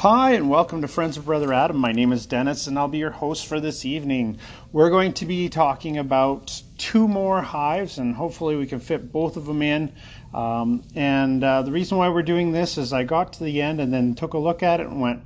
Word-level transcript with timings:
Hi, 0.00 0.32
and 0.32 0.50
welcome 0.50 0.82
to 0.82 0.88
Friends 0.88 1.16
of 1.16 1.24
Brother 1.24 1.54
Adam. 1.54 1.78
My 1.78 1.92
name 1.92 2.12
is 2.12 2.26
Dennis, 2.26 2.66
and 2.66 2.78
I'll 2.78 2.86
be 2.86 2.98
your 2.98 3.10
host 3.10 3.46
for 3.46 3.60
this 3.60 3.86
evening. 3.86 4.38
We're 4.70 4.90
going 4.90 5.14
to 5.14 5.24
be 5.24 5.48
talking 5.48 5.96
about 5.96 6.62
two 6.76 7.08
more 7.08 7.40
hives, 7.40 7.96
and 7.96 8.14
hopefully, 8.14 8.56
we 8.56 8.66
can 8.66 8.78
fit 8.78 9.10
both 9.10 9.38
of 9.38 9.46
them 9.46 9.62
in. 9.62 9.90
Um, 10.34 10.82
and 10.94 11.42
uh, 11.42 11.62
the 11.62 11.72
reason 11.72 11.96
why 11.96 12.10
we're 12.10 12.22
doing 12.22 12.52
this 12.52 12.76
is 12.76 12.92
I 12.92 13.04
got 13.04 13.32
to 13.32 13.44
the 13.44 13.62
end 13.62 13.80
and 13.80 13.90
then 13.90 14.14
took 14.14 14.34
a 14.34 14.38
look 14.38 14.62
at 14.62 14.80
it 14.80 14.86
and 14.86 15.00
went, 15.00 15.22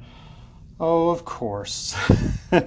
Oh, 0.79 1.11
of 1.11 1.25
course. 1.25 1.97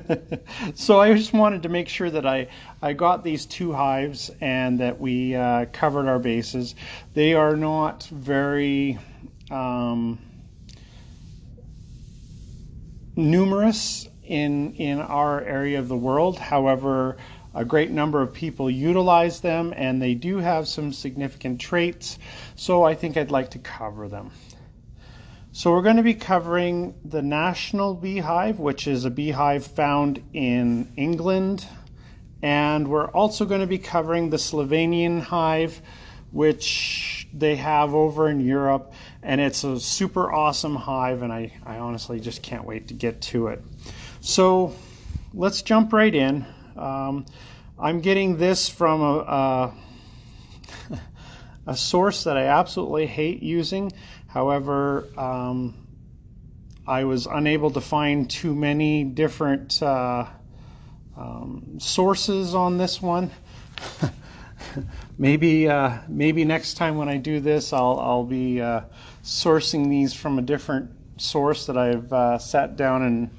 so 0.76 1.00
I 1.00 1.14
just 1.14 1.32
wanted 1.32 1.64
to 1.64 1.70
make 1.70 1.88
sure 1.88 2.10
that 2.10 2.26
I, 2.26 2.50
I 2.82 2.92
got 2.92 3.24
these 3.24 3.46
two 3.46 3.72
hives 3.72 4.30
and 4.42 4.82
that 4.82 5.00
we 5.00 5.36
uh, 5.36 5.68
covered 5.72 6.10
our 6.10 6.20
bases. 6.20 6.76
They 7.14 7.34
are 7.34 7.56
not 7.56 8.04
very 8.04 9.00
um, 9.50 10.20
numerous 13.16 14.08
in, 14.24 14.74
in 14.76 15.00
our 15.00 15.42
area 15.42 15.80
of 15.80 15.88
the 15.88 15.98
world. 15.98 16.40
However, 16.40 17.18
a 17.54 17.64
great 17.64 17.92
number 17.92 18.22
of 18.22 18.34
people 18.34 18.70
utilize 18.70 19.42
them 19.42 19.74
and 19.76 20.02
they 20.02 20.16
do 20.16 20.38
have 20.38 20.68
some 20.68 20.92
significant 20.92 21.62
traits. 21.62 22.18
So 22.56 22.84
I 22.84 22.96
think 22.96 23.16
I'd 23.16 23.32
like 23.32 23.52
to 23.52 23.60
cover 23.60 24.08
them. 24.08 24.32
So 25.52 25.72
we're 25.72 25.84
going 25.84 25.98
to 25.98 26.04
be 26.04 26.16
covering 26.16 26.96
the 27.06 27.22
national 27.22 27.94
beehive, 27.94 28.58
which 28.58 28.88
is 28.88 29.06
a 29.06 29.12
beehive 29.12 29.68
found 29.68 30.24
in 30.34 30.92
England. 30.98 31.68
And 32.42 32.88
we're 32.88 33.12
also 33.12 33.46
going 33.46 33.62
to 33.62 33.68
be 33.68 33.78
covering 33.78 34.32
the 34.32 34.38
Slovenian 34.38 35.22
hive, 35.22 35.80
which 36.32 37.28
they 37.32 37.56
have 37.58 37.94
over 37.94 38.30
in 38.30 38.40
Europe. 38.40 38.94
And 39.24 39.40
it's 39.40 39.64
a 39.64 39.80
super 39.80 40.32
awesome 40.32 40.76
hive, 40.76 41.22
and 41.22 41.32
I, 41.32 41.54
I 41.66 41.78
honestly 41.78 42.20
just 42.20 42.44
can't 42.44 42.66
wait 42.66 42.90
to 42.90 42.94
get 42.94 43.22
to 43.22 43.48
it. 43.48 43.64
So 44.20 44.76
let's 45.34 45.62
jump 45.62 45.94
right 45.94 46.14
in. 46.14 46.46
Um, 46.76 47.26
I'm 47.80 48.02
getting 48.02 48.38
this 48.38 48.70
from 48.70 49.02
a, 49.02 49.74
a, 50.92 51.00
a 51.68 51.78
source 51.78 52.26
that 52.26 52.38
I 52.38 52.46
absolutely 52.46 53.08
hate 53.08 53.42
using 53.42 53.92
However, 54.34 55.08
um, 55.16 55.76
I 56.88 57.04
was 57.04 57.28
unable 57.28 57.70
to 57.70 57.82
find 57.82 58.28
too 58.28 58.56
many 58.56 59.04
different 59.04 59.80
uh, 59.80 60.26
um, 61.16 61.78
sources 61.80 62.56
on 62.56 62.80
this 62.80 63.00
one. 63.00 63.30
maybe 65.18 65.68
uh, 65.68 65.98
maybe 66.08 66.46
next 66.46 66.76
time 66.76 66.98
when 66.98 67.10
I 67.10 67.18
do 67.18 67.40
this, 67.40 67.74
I'll 67.74 68.00
I'll 68.00 68.24
be 68.24 68.62
uh, 68.62 68.82
sourcing 69.24 69.90
these 69.90 70.14
from 70.14 70.40
a 70.40 70.42
different 70.42 70.92
source 71.18 71.66
that 71.68 71.78
I've 71.78 72.12
uh, 72.12 72.38
sat 72.38 72.76
down 72.76 73.04
and 73.04 73.30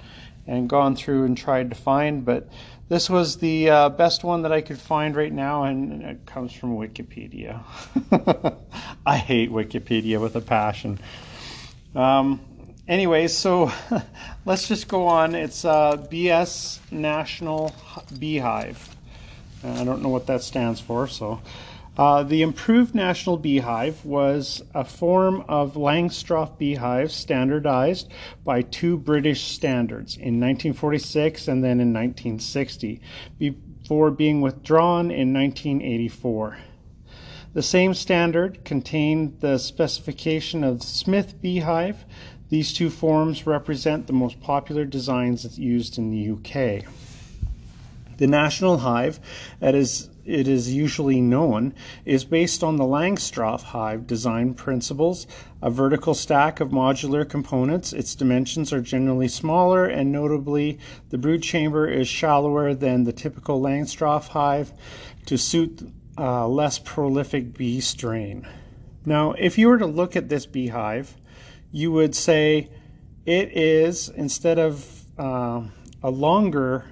and 0.46 0.68
gone 0.68 0.94
through 0.96 1.24
and 1.24 1.36
tried 1.36 1.70
to 1.70 1.76
find. 1.76 2.24
But 2.24 2.48
this 2.88 3.08
was 3.08 3.38
the 3.38 3.70
uh, 3.70 3.88
best 3.88 4.24
one 4.24 4.42
that 4.42 4.52
I 4.52 4.60
could 4.60 4.78
find 4.78 5.16
right 5.16 5.32
now, 5.32 5.64
and 5.64 6.02
it 6.02 6.26
comes 6.26 6.52
from 6.52 6.76
Wikipedia. 6.76 7.62
I 9.06 9.16
hate 9.16 9.50
Wikipedia 9.50 10.20
with 10.20 10.36
a 10.36 10.40
passion. 10.40 10.98
Um, 11.94 12.40
anyway, 12.86 13.28
so 13.28 13.72
let's 14.44 14.68
just 14.68 14.88
go 14.88 15.06
on. 15.06 15.34
It's 15.34 15.64
uh, 15.64 15.96
BS 15.96 16.80
National 16.90 17.74
Beehive. 18.18 18.93
I 19.64 19.84
don't 19.84 20.02
know 20.02 20.10
what 20.10 20.26
that 20.26 20.42
stands 20.42 20.80
for, 20.80 21.08
so 21.08 21.40
uh, 21.96 22.24
the 22.24 22.42
improved 22.42 22.94
national 22.94 23.36
beehive 23.36 24.04
was 24.04 24.62
a 24.74 24.84
form 24.84 25.44
of 25.48 25.74
Langstroth 25.74 26.58
beehive 26.58 27.12
standardized 27.12 28.10
by 28.44 28.62
two 28.62 28.96
British 28.96 29.42
standards 29.42 30.16
in 30.16 30.40
1946 30.40 31.46
and 31.46 31.62
then 31.62 31.80
in 31.80 31.92
1960, 31.92 33.00
before 33.38 34.10
being 34.10 34.40
withdrawn 34.40 35.10
in 35.12 35.32
1984. 35.32 36.58
The 37.52 37.62
same 37.62 37.94
standard 37.94 38.64
contained 38.64 39.38
the 39.38 39.58
specification 39.58 40.64
of 40.64 40.82
Smith 40.82 41.40
beehive. 41.40 42.04
These 42.48 42.72
two 42.72 42.90
forms 42.90 43.46
represent 43.46 44.08
the 44.08 44.12
most 44.12 44.40
popular 44.40 44.84
designs 44.84 45.56
used 45.56 45.96
in 45.96 46.10
the 46.10 46.30
UK. 46.30 46.84
The 48.16 48.26
national 48.26 48.78
hive, 48.78 49.20
is 49.60 50.10
it 50.24 50.48
is 50.48 50.72
usually 50.72 51.20
known, 51.20 51.74
is 52.04 52.24
based 52.24 52.64
on 52.64 52.76
the 52.76 52.84
Langstroth 52.84 53.62
hive 53.62 54.06
design 54.06 54.54
principles, 54.54 55.26
a 55.60 55.70
vertical 55.70 56.14
stack 56.14 56.60
of 56.60 56.70
modular 56.70 57.28
components. 57.28 57.92
Its 57.92 58.14
dimensions 58.14 58.72
are 58.72 58.80
generally 58.80 59.28
smaller, 59.28 59.84
and 59.84 60.10
notably, 60.10 60.78
the 61.10 61.18
brood 61.18 61.42
chamber 61.42 61.86
is 61.86 62.08
shallower 62.08 62.74
than 62.74 63.04
the 63.04 63.12
typical 63.12 63.60
Langstroth 63.60 64.28
hive 64.28 64.72
to 65.26 65.36
suit 65.36 65.82
a 66.16 66.48
less 66.48 66.78
prolific 66.78 67.54
bee 67.54 67.80
strain. 67.80 68.46
Now, 69.04 69.32
if 69.32 69.58
you 69.58 69.68
were 69.68 69.78
to 69.78 69.86
look 69.86 70.16
at 70.16 70.28
this 70.30 70.46
beehive, 70.46 71.14
you 71.70 71.92
would 71.92 72.14
say 72.14 72.70
it 73.26 73.56
is, 73.56 74.08
instead 74.08 74.58
of 74.58 75.04
uh, 75.18 75.62
a 76.02 76.10
longer 76.10 76.86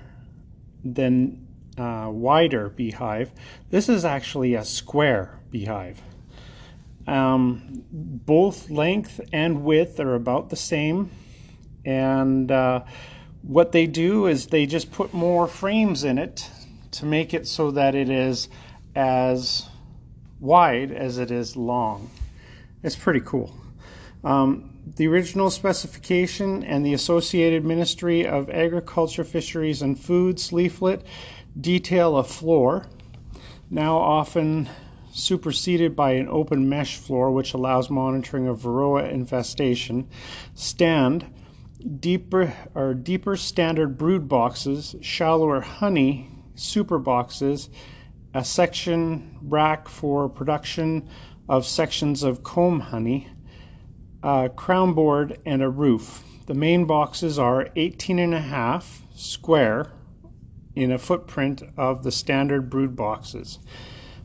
than 0.85 1.47
uh, 1.79 2.09
wider 2.11 2.69
beehive. 2.69 3.33
This 3.71 3.89
is 3.89 4.05
actually 4.05 4.55
a 4.55 4.65
square 4.65 5.39
beehive. 5.51 6.01
Um, 7.07 7.85
both 7.91 8.71
length 8.71 9.21
and 9.33 9.65
width 9.65 9.99
are 10.01 10.15
about 10.15 10.51
the 10.51 10.57
same. 10.57 11.11
And 11.85 12.51
uh, 12.51 12.85
what 13.43 13.73
they 13.73 13.87
do 13.87 14.27
is 14.27 14.47
they 14.47 14.67
just 14.67 14.93
put 14.93 15.13
more 15.13 15.49
frames 15.49 16.05
in 16.05 16.19
it 16.19 16.49
to 16.93 17.07
make 17.07 17.35
it 17.35 17.47
so 17.47 17.71
that 17.73 17.95
it 17.95 18.11
is 18.11 18.49
as 18.95 19.69
wide 20.41 20.93
as 20.93 21.19
it 21.19 21.31
is 21.31 21.57
long. 21.57 22.11
It's 22.83 22.97
pretty 22.97 23.21
cool. 23.21 23.55
Um, 24.23 24.72
the 24.85 25.07
original 25.07 25.51
specification 25.51 26.65
and 26.65 26.85
the 26.85 26.95
Associated 26.95 27.65
Ministry 27.65 28.27
of 28.27 28.51
Agriculture, 28.51 29.25
Fisheries 29.25 29.83
and 29.83 29.99
Foods 29.99 30.53
leaflet 30.53 31.07
detail 31.61 32.17
a 32.17 32.25
floor, 32.25 32.87
now 33.71 33.97
often 33.97 34.69
superseded 35.13 35.95
by 35.95 36.13
an 36.13 36.29
open 36.29 36.69
mesh 36.69 36.97
floor 36.97 37.31
which 37.31 37.55
allows 37.55 37.91
monitoring 37.91 38.49
of 38.49 38.61
varroa 38.61 39.11
infestation, 39.11 40.09
stand 40.55 41.27
deeper 42.01 42.53
or 42.75 42.95
deeper 42.95 43.37
standard 43.37 43.99
brood 43.99 44.29
boxes, 44.29 44.97
shallower 45.01 45.61
honey 45.61 46.31
super 46.55 46.99
boxes, 46.99 47.69
a 48.35 48.45
section 48.45 49.37
rack 49.43 49.89
for 49.89 50.29
production 50.29 51.09
of 51.49 51.67
sections 51.67 52.23
of 52.23 52.43
comb 52.43 52.81
honey, 52.81 53.29
a 54.23 54.51
crown 54.55 54.95
board, 54.95 55.39
and 55.45 55.63
a 55.63 55.69
roof. 55.69 56.25
The 56.47 56.55
main 56.55 56.85
boxes 56.85 57.39
are 57.39 57.69
18 57.77 58.19
and 58.19 58.35
a 58.35 58.41
half 58.41 59.03
square 59.15 59.93
in 60.75 60.91
a 60.93 60.99
footprint 60.99 61.63
of 61.77 62.03
the 62.03 62.13
standard 62.13 62.71
brood 62.71 62.97
boxes, 62.97 63.59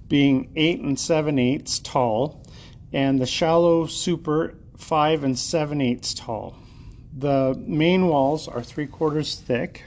being 0.08 0.52
8 0.56 0.81
and 0.81 1.00
7 1.00 1.38
eighths 1.38 1.80
tall, 1.80 2.44
and 2.94 3.19
the 3.19 3.25
shallow 3.25 3.85
super 3.85 4.56
5 4.78 5.24
and 5.24 5.38
7 5.38 5.81
eighths 5.81 6.14
tall. 6.14 6.56
The 7.18 7.56
main 7.68 8.08
walls 8.08 8.47
are 8.47 8.62
3 8.62 8.88
quarters 8.88 9.35
thick. 9.35 9.84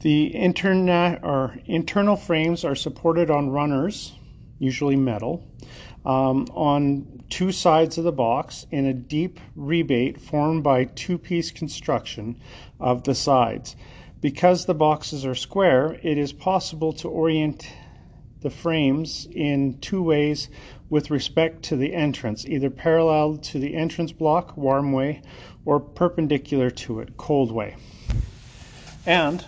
The 0.00 0.26
internet 0.26 1.20
or 1.22 1.56
internal 1.66 2.16
frames 2.16 2.64
are 2.64 2.74
supported 2.74 3.30
on 3.30 3.50
runners, 3.50 4.12
usually 4.58 4.96
metal, 4.96 5.46
um, 6.04 6.46
on 6.52 7.11
two 7.32 7.50
sides 7.50 7.96
of 7.96 8.04
the 8.04 8.12
box 8.12 8.66
in 8.70 8.84
a 8.84 8.92
deep 8.92 9.40
rebate 9.56 10.20
formed 10.20 10.62
by 10.62 10.84
two 10.84 11.16
piece 11.16 11.50
construction 11.50 12.38
of 12.78 13.04
the 13.04 13.14
sides. 13.14 13.74
Because 14.20 14.66
the 14.66 14.74
boxes 14.74 15.24
are 15.24 15.34
square, 15.34 15.98
it 16.02 16.18
is 16.18 16.30
possible 16.34 16.92
to 16.92 17.08
orient 17.08 17.66
the 18.42 18.50
frames 18.50 19.26
in 19.32 19.78
two 19.78 20.02
ways 20.02 20.50
with 20.90 21.10
respect 21.10 21.62
to 21.62 21.76
the 21.76 21.94
entrance, 21.94 22.44
either 22.44 22.68
parallel 22.68 23.38
to 23.38 23.58
the 23.58 23.76
entrance 23.76 24.12
block, 24.12 24.54
warm 24.58 24.92
way, 24.92 25.22
or 25.64 25.80
perpendicular 25.80 26.68
to 26.68 27.00
it, 27.00 27.16
cold 27.16 27.50
way. 27.50 27.76
And 29.06 29.42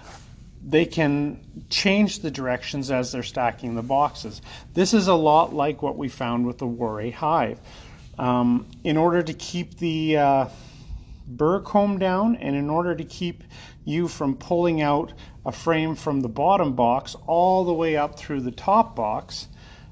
they 0.67 0.87
can 0.87 1.41
change 1.69 2.21
the 2.21 2.31
directions 2.31 2.91
as 2.91 3.13
they're 3.13 3.23
stacking 3.23 3.75
the 3.75 3.83
boxes. 3.83 4.41
This 4.73 4.95
is 4.95 5.09
a 5.09 5.15
lot 5.15 5.55
like 5.55 5.83
what 5.83 5.97
we 5.97 6.09
found 6.09 6.47
with 6.47 6.59
the 6.59 6.67
Warre 6.67 7.11
hive. 7.11 7.61
Um, 8.19 8.67
in 8.83 8.97
order 8.97 9.23
to 9.23 9.35
keep 9.35 9.77
the 9.79 10.17
uh, 10.17 10.49
burr 11.27 11.61
comb 11.61 11.99
down 11.99 12.37
and 12.37 12.57
in 12.57 12.71
order 12.71 12.95
to 12.95 13.05
keep 13.05 13.43
you 13.85 14.09
from 14.09 14.37
pulling 14.37 14.81
out 14.81 15.13
a 15.45 15.53
frame 15.53 15.95
from 15.95 16.21
the 16.21 16.29
bottom 16.29 16.75
box 16.75 17.17
all 17.27 17.65
the 17.65 17.73
way 17.73 17.97
up 17.97 18.19
through 18.19 18.41
the 18.41 18.53
top 18.53 18.97
box, 18.97 19.49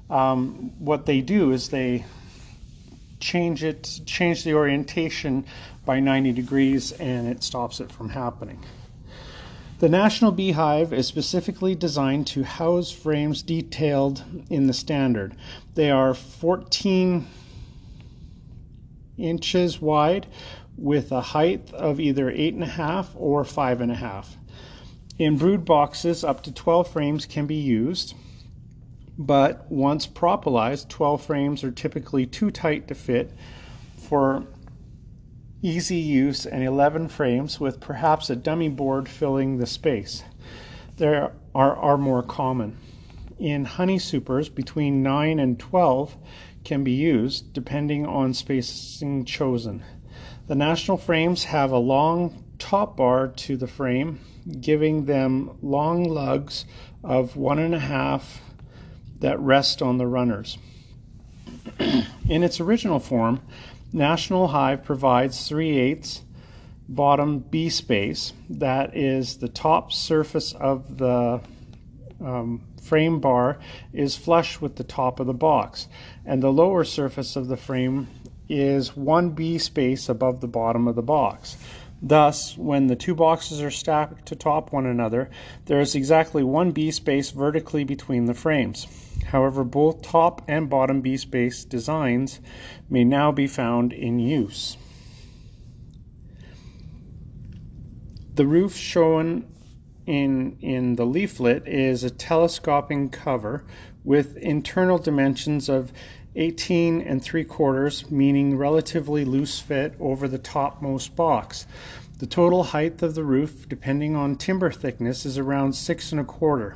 um, 0.09 0.71
what 0.79 1.05
they 1.05 1.21
do 1.21 1.51
is 1.51 1.69
they 1.69 2.03
change 3.19 3.63
it, 3.63 3.99
change 4.05 4.43
the 4.43 4.53
orientation 4.53 5.45
by 5.85 5.99
90 5.99 6.31
degrees, 6.31 6.91
and 6.93 7.27
it 7.27 7.43
stops 7.43 7.79
it 7.79 7.91
from 7.91 8.09
happening. 8.09 8.59
The 9.79 9.89
National 9.89 10.31
Beehive 10.31 10.93
is 10.93 11.07
specifically 11.07 11.75
designed 11.75 12.27
to 12.27 12.43
house 12.43 12.91
frames 12.91 13.41
detailed 13.41 14.23
in 14.49 14.67
the 14.67 14.73
standard. 14.73 15.35
They 15.73 15.91
are 15.91 16.13
14 16.13 17.27
inches 19.17 19.81
wide 19.81 20.27
with 20.77 21.11
a 21.11 21.21
height 21.21 21.73
of 21.73 21.99
either 21.99 22.31
8.5 22.31 23.07
or 23.15 23.43
5.5. 23.43 24.25
In 25.19 25.37
brood 25.37 25.65
boxes, 25.65 26.23
up 26.23 26.43
to 26.43 26.51
12 26.51 26.87
frames 26.87 27.25
can 27.25 27.45
be 27.45 27.55
used, 27.55 28.15
but 29.17 29.69
once 29.71 30.07
propolized, 30.07 30.87
12 30.89 31.23
frames 31.23 31.63
are 31.63 31.71
typically 31.71 32.25
too 32.25 32.51
tight 32.51 32.87
to 32.87 32.95
fit 32.95 33.31
for 33.97 34.45
easy 35.63 35.95
use 35.95 36.45
and 36.45 36.61
11 36.61 37.07
frames 37.07 37.59
with 37.59 37.79
perhaps 37.79 38.29
a 38.29 38.35
dummy 38.35 38.67
board 38.67 39.07
filling 39.07 39.57
the 39.57 39.65
space. 39.65 40.23
There 40.97 41.31
are, 41.55 41.75
are 41.75 41.97
more 41.97 42.21
common. 42.21 42.77
In 43.39 43.65
honey 43.65 43.97
supers, 43.97 44.49
between 44.49 45.01
9 45.01 45.39
and 45.39 45.57
12 45.57 46.15
can 46.65 46.83
be 46.83 46.91
used 46.91 47.53
depending 47.53 48.05
on 48.05 48.33
spacing 48.33 49.25
chosen. 49.25 49.83
The 50.47 50.55
national 50.55 50.97
frames 50.97 51.45
have 51.45 51.71
a 51.71 51.77
long 51.77 52.43
top 52.59 52.97
bar 52.97 53.29
to 53.29 53.55
the 53.55 53.67
frame, 53.67 54.19
giving 54.59 55.05
them 55.05 55.57
long 55.61 56.03
lugs 56.03 56.65
of 57.03 57.37
one 57.37 57.59
and 57.59 57.73
a 57.73 57.79
half 57.79 58.41
that 59.21 59.39
rest 59.39 59.81
on 59.81 59.97
the 59.97 60.07
runners. 60.07 60.57
In 61.79 62.43
its 62.43 62.59
original 62.59 62.99
form, 62.99 63.41
National 63.93 64.47
Hive 64.47 64.83
provides 64.83 65.47
3 65.47 65.77
eighths 65.77 66.23
bottom 66.89 67.39
bee 67.39 67.69
space, 67.69 68.33
that 68.49 68.97
is 68.97 69.37
the 69.37 69.47
top 69.47 69.93
surface 69.93 70.53
of 70.53 70.97
the 70.97 71.39
um, 72.19 72.61
frame 72.81 73.19
bar 73.19 73.59
is 73.93 74.17
flush 74.17 74.59
with 74.59 74.75
the 74.75 74.83
top 74.83 75.19
of 75.19 75.27
the 75.27 75.33
box, 75.33 75.87
and 76.25 76.41
the 76.41 76.51
lower 76.51 76.83
surface 76.83 77.35
of 77.35 77.47
the 77.47 77.57
frame 77.57 78.07
is 78.49 78.95
one 78.95 79.29
bee 79.29 79.57
space 79.57 80.09
above 80.09 80.41
the 80.41 80.47
bottom 80.47 80.87
of 80.87 80.95
the 80.95 81.01
box. 81.01 81.57
Thus, 82.05 82.57
when 82.57 82.87
the 82.87 82.97
two 82.97 83.15
boxes 83.15 83.61
are 83.61 83.71
stacked 83.71 84.25
to 84.25 84.35
top 84.35 84.73
one 84.73 84.85
another, 84.85 85.29
there 85.65 85.79
is 85.79 85.95
exactly 85.95 86.43
one 86.43 86.71
bee 86.71 86.91
space 86.91 87.31
vertically 87.31 87.85
between 87.85 88.25
the 88.25 88.33
frames. 88.33 88.85
However, 89.27 89.63
both 89.63 90.01
top 90.01 90.41
and 90.49 90.69
bottom 90.69 90.99
bee 90.99 91.15
space 91.15 91.63
designs 91.63 92.41
may 92.89 93.05
now 93.05 93.31
be 93.31 93.47
found 93.47 93.93
in 93.93 94.19
use. 94.19 94.75
The 98.35 98.47
roof 98.47 98.75
shown 98.75 99.47
in, 100.05 100.57
in 100.59 100.97
the 100.97 101.05
leaflet 101.05 101.65
is 101.65 102.03
a 102.03 102.09
telescoping 102.09 103.11
cover 103.11 103.63
with 104.03 104.35
internal 104.35 104.97
dimensions 104.97 105.69
of 105.69 105.93
18 106.35 107.01
and 107.01 107.23
3 107.23 107.43
quarters, 107.43 108.09
meaning 108.09 108.57
relatively 108.57 109.25
loose 109.25 109.59
fit 109.59 109.95
over 109.99 110.27
the 110.27 110.37
topmost 110.37 111.15
box. 111.15 111.67
The 112.19 112.27
total 112.27 112.63
height 112.63 113.01
of 113.01 113.15
the 113.15 113.23
roof, 113.23 113.67
depending 113.67 114.15
on 114.15 114.35
timber 114.35 114.71
thickness, 114.71 115.25
is 115.25 115.37
around 115.37 115.73
6 115.73 116.11
and 116.11 116.21
a 116.21 116.23
quarter, 116.23 116.75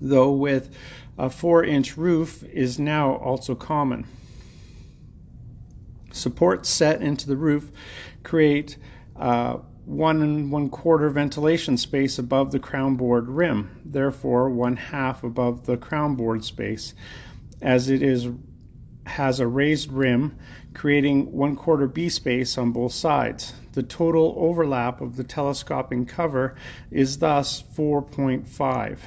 though 0.00 0.32
with 0.32 0.74
a 1.18 1.30
4 1.30 1.64
inch 1.64 1.96
roof 1.96 2.42
is 2.44 2.78
now 2.78 3.14
also 3.16 3.54
common. 3.54 4.06
Supports 6.12 6.68
set 6.68 7.02
into 7.02 7.26
the 7.28 7.36
roof 7.36 7.70
create 8.22 8.76
uh, 9.16 9.58
one 9.84 10.22
and 10.22 10.52
one 10.52 10.68
quarter 10.68 11.08
ventilation 11.10 11.76
space 11.76 12.18
above 12.18 12.52
the 12.52 12.58
crown 12.58 12.96
board 12.96 13.28
rim, 13.28 13.80
therefore 13.84 14.50
one 14.50 14.76
half 14.76 15.24
above 15.24 15.66
the 15.66 15.76
crown 15.76 16.14
board 16.14 16.44
space, 16.44 16.94
as 17.60 17.88
it 17.88 18.02
is 18.02 18.28
has 19.06 19.40
a 19.40 19.46
raised 19.46 19.90
rim, 19.90 20.36
creating 20.74 21.32
one 21.32 21.56
quarter 21.56 21.86
bee 21.86 22.08
space 22.08 22.56
on 22.58 22.72
both 22.72 22.92
sides. 22.92 23.54
The 23.72 23.82
total 23.82 24.34
overlap 24.36 25.00
of 25.00 25.16
the 25.16 25.24
telescoping 25.24 26.06
cover 26.06 26.56
is 26.90 27.18
thus 27.18 27.62
4.5. 27.76 28.98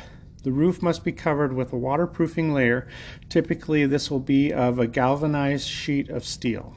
The 0.44 0.52
roof 0.52 0.82
must 0.82 1.04
be 1.06 1.14
covered 1.14 1.54
with 1.54 1.72
a 1.72 1.78
waterproofing 1.78 2.54
layer. 2.54 2.88
Typically, 3.30 3.86
this 3.86 4.12
will 4.12 4.20
be 4.20 4.52
of 4.52 4.78
a 4.78 4.88
galvanized 4.88 5.68
sheet 5.68 6.10
of 6.10 6.26
steel. 6.26 6.76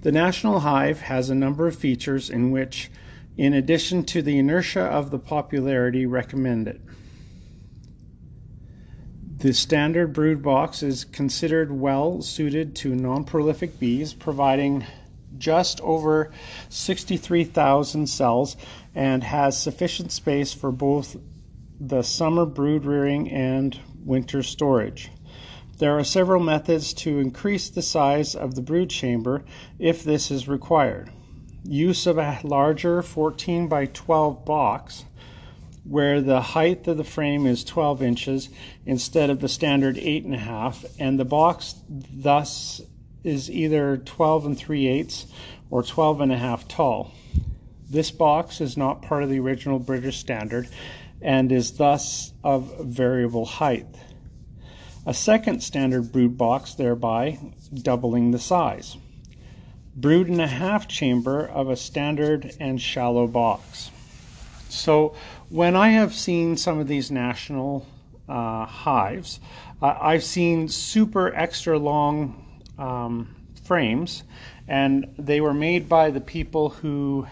The 0.00 0.12
National 0.12 0.60
Hive 0.60 1.02
has 1.02 1.28
a 1.28 1.34
number 1.34 1.66
of 1.66 1.76
features 1.76 2.30
in 2.30 2.50
which, 2.50 2.90
in 3.36 3.52
addition 3.52 4.04
to 4.04 4.22
the 4.22 4.38
inertia 4.38 4.82
of 4.82 5.10
the 5.10 5.18
popularity, 5.18 6.06
recommend 6.06 6.66
it. 6.66 6.80
The 9.38 9.54
standard 9.54 10.14
brood 10.14 10.42
box 10.42 10.82
is 10.82 11.04
considered 11.04 11.70
well 11.70 12.22
suited 12.22 12.74
to 12.76 12.96
non-prolific 12.96 13.78
bees, 13.78 14.12
providing 14.12 14.84
just 15.38 15.80
over 15.82 16.32
63,000 16.70 18.08
cells 18.08 18.56
and 18.96 19.22
has 19.22 19.56
sufficient 19.56 20.10
space 20.10 20.52
for 20.52 20.72
both 20.72 21.18
the 21.78 22.02
summer 22.02 22.46
brood 22.46 22.84
rearing 22.84 23.30
and 23.30 23.78
winter 24.04 24.42
storage. 24.42 25.12
There 25.78 25.96
are 25.96 26.02
several 26.02 26.42
methods 26.42 26.92
to 26.94 27.20
increase 27.20 27.68
the 27.68 27.82
size 27.82 28.34
of 28.34 28.56
the 28.56 28.62
brood 28.62 28.90
chamber 28.90 29.44
if 29.78 30.02
this 30.02 30.32
is 30.32 30.48
required. 30.48 31.12
Use 31.62 32.08
of 32.08 32.18
a 32.18 32.40
larger 32.42 33.02
14 33.02 33.68
by 33.68 33.86
12 33.86 34.44
box 34.44 35.04
where 35.88 36.20
the 36.20 36.40
height 36.40 36.86
of 36.86 36.96
the 36.96 37.04
frame 37.04 37.46
is 37.46 37.64
12 37.64 38.02
inches 38.02 38.48
instead 38.84 39.30
of 39.30 39.40
the 39.40 39.48
standard 39.48 39.96
8.5, 39.96 40.84
and 40.98 41.08
and 41.08 41.18
the 41.18 41.24
box 41.24 41.74
thus 41.88 42.82
is 43.24 43.50
either 43.50 43.96
12 43.96 44.46
and 44.46 44.58
3 44.58 44.86
eighths 44.86 45.26
or 45.70 45.82
12 45.82 46.20
and 46.20 46.32
a 46.32 46.36
half 46.36 46.68
tall. 46.68 47.12
This 47.90 48.10
box 48.10 48.60
is 48.60 48.76
not 48.76 49.00
part 49.00 49.22
of 49.22 49.30
the 49.30 49.40
original 49.40 49.78
British 49.78 50.18
standard 50.18 50.68
and 51.22 51.50
is 51.50 51.72
thus 51.72 52.32
of 52.44 52.78
variable 52.80 53.46
height. 53.46 53.86
A 55.06 55.14
second 55.14 55.62
standard 55.62 56.12
brood 56.12 56.36
box, 56.36 56.74
thereby 56.74 57.38
doubling 57.74 58.30
the 58.30 58.38
size. 58.38 58.98
Brood 59.96 60.28
and 60.28 60.40
a 60.40 60.46
half 60.46 60.86
chamber 60.86 61.46
of 61.46 61.70
a 61.70 61.76
standard 61.76 62.54
and 62.60 62.80
shallow 62.80 63.26
box. 63.26 63.90
So 64.68 65.14
when 65.50 65.76
I 65.76 65.90
have 65.90 66.14
seen 66.14 66.56
some 66.56 66.78
of 66.78 66.88
these 66.88 67.10
national 67.10 67.86
uh, 68.28 68.66
hives, 68.66 69.40
uh, 69.80 69.96
I've 70.00 70.24
seen 70.24 70.68
super 70.68 71.34
extra 71.34 71.78
long 71.78 72.60
um, 72.78 73.34
frames, 73.64 74.24
and 74.66 75.14
they 75.18 75.40
were 75.40 75.54
made 75.54 75.88
by 75.88 76.10
the 76.10 76.20
people 76.20 76.68
who 76.68 77.26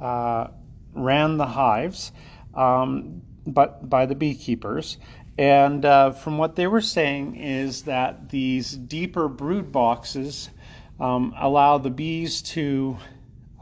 uh, 0.00 0.48
ran 0.92 1.36
the 1.36 1.46
hives, 1.46 2.10
um, 2.54 3.22
but 3.46 3.88
by 3.88 4.06
the 4.06 4.16
beekeepers. 4.16 4.98
And 5.38 5.84
uh, 5.84 6.12
from 6.12 6.38
what 6.38 6.56
they 6.56 6.66
were 6.66 6.80
saying 6.80 7.36
is 7.36 7.82
that 7.82 8.30
these 8.30 8.72
deeper 8.72 9.28
brood 9.28 9.70
boxes 9.70 10.50
um, 10.98 11.34
allow 11.38 11.78
the 11.78 11.90
bees 11.90 12.42
to 12.42 12.96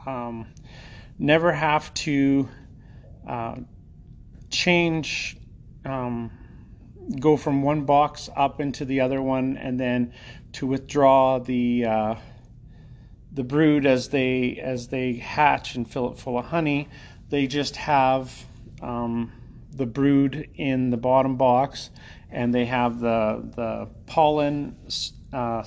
um, 0.07 0.47
never 1.19 1.53
have 1.53 1.93
to 1.95 2.49
uh, 3.29 3.57
change, 4.55 5.37
um, 5.85 6.31
go 7.21 7.37
from 7.37 7.63
one 7.63 7.85
box 7.85 8.31
up 8.37 8.61
into 8.61 8.85
the 8.85 9.01
other 9.01 9.21
one, 9.21 9.57
and 9.57 9.79
then 9.79 10.13
to 10.53 10.67
withdraw 10.67 11.39
the 11.39 11.85
uh, 11.85 12.15
the 13.33 13.45
brood 13.45 13.85
as 13.85 14.09
they 14.09 14.61
as 14.63 14.89
they 14.89 15.15
hatch 15.15 15.75
and 15.75 15.91
fill 15.91 16.13
it 16.13 16.19
full 16.19 16.39
of 16.39 16.47
honey. 16.47 16.89
They 17.29 17.47
just 17.47 17.77
have 17.77 18.33
um, 18.81 19.33
the 19.73 19.87
brood 19.87 20.49
in 20.55 20.91
the 20.91 20.97
bottom 20.97 21.37
box, 21.37 21.91
and 22.31 22.55
they 22.55 22.65
have 22.67 23.01
the 23.01 23.43
the 23.57 23.89
pollen. 24.07 24.77
Uh, 25.33 25.65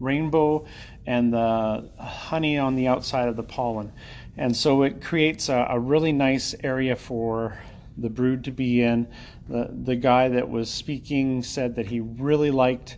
rainbow 0.00 0.64
and 1.06 1.32
the 1.32 1.90
honey 1.98 2.58
on 2.58 2.76
the 2.76 2.86
outside 2.86 3.28
of 3.28 3.36
the 3.36 3.42
pollen. 3.42 3.92
And 4.36 4.56
so 4.56 4.82
it 4.82 5.02
creates 5.02 5.48
a, 5.48 5.66
a 5.70 5.78
really 5.78 6.12
nice 6.12 6.54
area 6.62 6.94
for 6.94 7.58
the 7.98 8.08
brood 8.08 8.44
to 8.44 8.50
be 8.50 8.82
in. 8.82 9.08
The, 9.48 9.70
the 9.70 9.96
guy 9.96 10.28
that 10.28 10.48
was 10.48 10.70
speaking 10.70 11.42
said 11.42 11.76
that 11.76 11.86
he 11.86 12.00
really 12.00 12.50
liked 12.50 12.96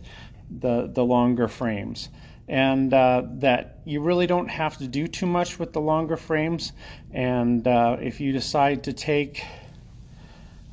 the, 0.49 0.89
the 0.93 1.03
longer 1.03 1.47
frames 1.47 2.09
and 2.47 2.93
uh, 2.93 3.23
that 3.35 3.79
you 3.85 4.01
really 4.01 4.27
don't 4.27 4.49
have 4.49 4.77
to 4.77 4.87
do 4.87 5.07
too 5.07 5.25
much 5.25 5.57
with 5.57 5.71
the 5.71 5.79
longer 5.79 6.17
frames. 6.17 6.73
And 7.13 7.65
uh, 7.65 7.97
if 8.01 8.19
you 8.19 8.33
decide 8.33 8.83
to 8.83 8.93
take 8.93 9.45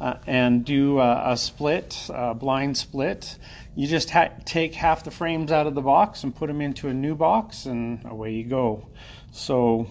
uh, 0.01 0.15
and 0.27 0.65
do 0.65 0.99
a, 0.99 1.33
a 1.33 1.37
split, 1.37 2.09
a 2.09 2.35
blind 2.35 2.77
split, 2.77 3.39
you 3.77 3.87
just 3.87 4.11
ha- 4.11 4.31
take 4.45 4.75
half 4.75 5.05
the 5.05 5.13
frames 5.13 5.53
out 5.53 5.69
of 5.69 5.77
the 5.77 5.81
box 5.81 6.25
and 6.25 6.35
put 6.35 6.49
them 6.49 6.61
into 6.61 6.89
a 6.89 6.95
new 6.95 7.15
box, 7.15 7.67
and 7.67 8.05
away 8.07 8.33
you 8.33 8.45
go. 8.45 8.89
So 9.31 9.87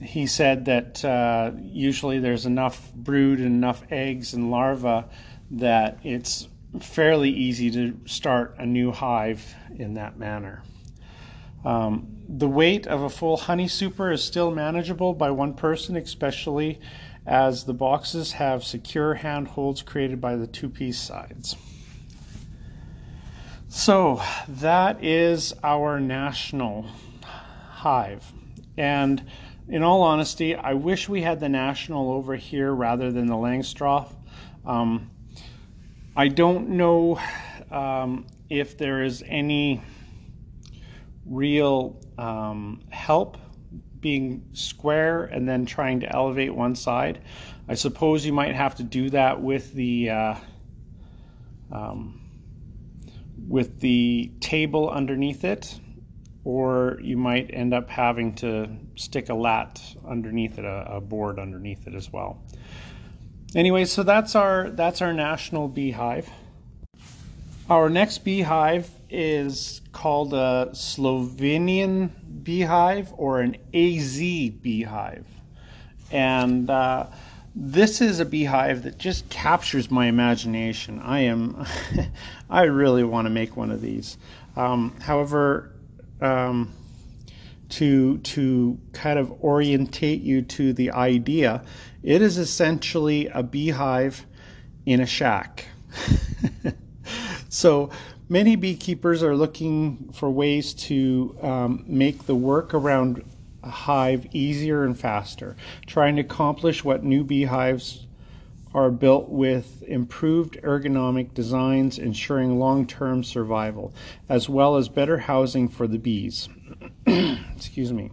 he 0.00 0.26
said 0.26 0.66
that 0.66 1.04
uh, 1.04 1.52
usually 1.58 2.18
there's 2.18 2.46
enough 2.46 2.92
brood 2.94 3.38
and 3.38 3.48
enough 3.48 3.82
eggs 3.90 4.34
and 4.34 4.50
larvae 4.50 5.06
that 5.52 5.98
it's 6.02 6.48
fairly 6.80 7.30
easy 7.30 7.70
to 7.70 7.98
start 8.04 8.56
a 8.58 8.66
new 8.66 8.92
hive 8.92 9.54
in 9.78 9.94
that 9.94 10.18
manner. 10.18 10.62
Um, 11.64 12.08
the 12.28 12.48
weight 12.48 12.86
of 12.86 13.02
a 13.02 13.08
full 13.08 13.36
honey 13.36 13.68
super 13.68 14.12
is 14.12 14.22
still 14.22 14.50
manageable 14.50 15.14
by 15.14 15.30
one 15.30 15.54
person, 15.54 15.96
especially 15.96 16.80
as 17.26 17.64
the 17.64 17.74
boxes 17.74 18.32
have 18.32 18.64
secure 18.64 19.14
handholds 19.14 19.82
created 19.82 20.20
by 20.20 20.36
the 20.36 20.46
two 20.46 20.68
piece 20.68 20.98
sides. 20.98 21.56
So 23.68 24.22
that 24.48 25.02
is 25.04 25.54
our 25.64 25.98
national 25.98 26.86
hive. 27.68 28.32
And 28.76 29.24
in 29.68 29.82
all 29.82 30.02
honesty, 30.02 30.54
I 30.54 30.74
wish 30.74 31.08
we 31.08 31.22
had 31.22 31.40
the 31.40 31.48
national 31.48 32.12
over 32.12 32.36
here 32.36 32.72
rather 32.72 33.10
than 33.10 33.26
the 33.26 33.34
Langstroth. 33.34 34.14
Um, 34.64 35.10
I 36.16 36.28
don't 36.28 36.70
know 36.70 37.20
um, 37.70 38.26
if 38.48 38.78
there 38.78 39.02
is 39.02 39.24
any 39.26 39.82
real 41.24 42.00
um, 42.16 42.80
help 42.90 43.38
being 44.00 44.46
square 44.52 45.24
and 45.24 45.48
then 45.48 45.66
trying 45.66 46.00
to 46.00 46.14
elevate 46.14 46.54
one 46.54 46.76
side. 46.76 47.20
I 47.68 47.74
suppose 47.74 48.24
you 48.24 48.32
might 48.32 48.54
have 48.54 48.76
to 48.76 48.84
do 48.84 49.10
that 49.10 49.42
with 49.42 49.72
the 49.72 50.10
uh, 50.10 50.34
um, 51.72 52.20
with 53.48 53.80
the 53.80 54.30
table 54.40 54.88
underneath 54.90 55.44
it, 55.44 55.78
or 56.46 56.96
you 57.02 57.16
might 57.16 57.50
end 57.52 57.74
up 57.74 57.90
having 57.90 58.32
to 58.32 58.68
stick 58.94 59.30
a 59.30 59.34
lat 59.34 59.82
underneath 60.06 60.60
it, 60.60 60.64
a, 60.64 60.94
a 60.94 61.00
board 61.00 61.40
underneath 61.40 61.88
it 61.88 61.94
as 61.94 62.12
well. 62.12 62.40
Anyway, 63.56 63.84
so 63.84 64.04
that's 64.04 64.36
our 64.36 64.70
that's 64.70 65.02
our 65.02 65.12
national 65.12 65.66
beehive. 65.66 66.30
Our 67.68 67.90
next 67.90 68.18
beehive 68.18 68.88
is 69.10 69.80
called 69.90 70.34
a 70.34 70.68
Slovenian 70.72 72.10
beehive 72.44 73.12
or 73.16 73.40
an 73.40 73.56
AZ 73.74 74.18
beehive. 74.18 75.26
And 76.12 76.70
uh, 76.70 77.08
this 77.56 78.00
is 78.00 78.20
a 78.20 78.24
beehive 78.24 78.84
that 78.84 78.98
just 78.98 79.28
captures 79.30 79.90
my 79.90 80.06
imagination. 80.06 81.00
I 81.00 81.20
am, 81.22 81.66
I 82.50 82.62
really 82.64 83.02
want 83.02 83.26
to 83.26 83.30
make 83.30 83.56
one 83.56 83.72
of 83.72 83.80
these. 83.80 84.16
Um, 84.54 84.94
however, 85.00 85.72
um, 86.20 86.72
to 87.68 88.18
to 88.18 88.78
kind 88.92 89.18
of 89.18 89.30
orientate 89.42 90.22
you 90.22 90.42
to 90.42 90.72
the 90.72 90.90
idea, 90.92 91.62
it 92.02 92.22
is 92.22 92.38
essentially 92.38 93.26
a 93.28 93.42
beehive 93.42 94.24
in 94.84 95.00
a 95.00 95.06
shack. 95.06 95.66
so 97.48 97.90
Many 98.28 98.56
beekeepers 98.56 99.22
are 99.22 99.36
looking 99.36 100.10
for 100.12 100.28
ways 100.28 100.74
to 100.74 101.38
um, 101.42 101.84
make 101.86 102.26
the 102.26 102.34
work 102.34 102.74
around 102.74 103.22
a 103.62 103.70
hive 103.70 104.26
easier 104.32 104.82
and 104.82 104.98
faster, 104.98 105.56
trying 105.86 106.16
to 106.16 106.22
accomplish 106.22 106.82
what 106.82 107.04
new 107.04 107.22
beehives 107.22 108.05
are 108.76 108.90
built 108.90 109.28
with 109.28 109.82
improved 109.84 110.60
ergonomic 110.62 111.34
designs, 111.34 111.98
ensuring 111.98 112.58
long 112.58 112.86
term 112.86 113.24
survival, 113.24 113.92
as 114.28 114.48
well 114.48 114.76
as 114.76 114.88
better 114.88 115.18
housing 115.18 115.68
for 115.68 115.88
the 115.88 115.98
bees. 115.98 116.48
Excuse 117.06 117.92
me. 117.92 118.12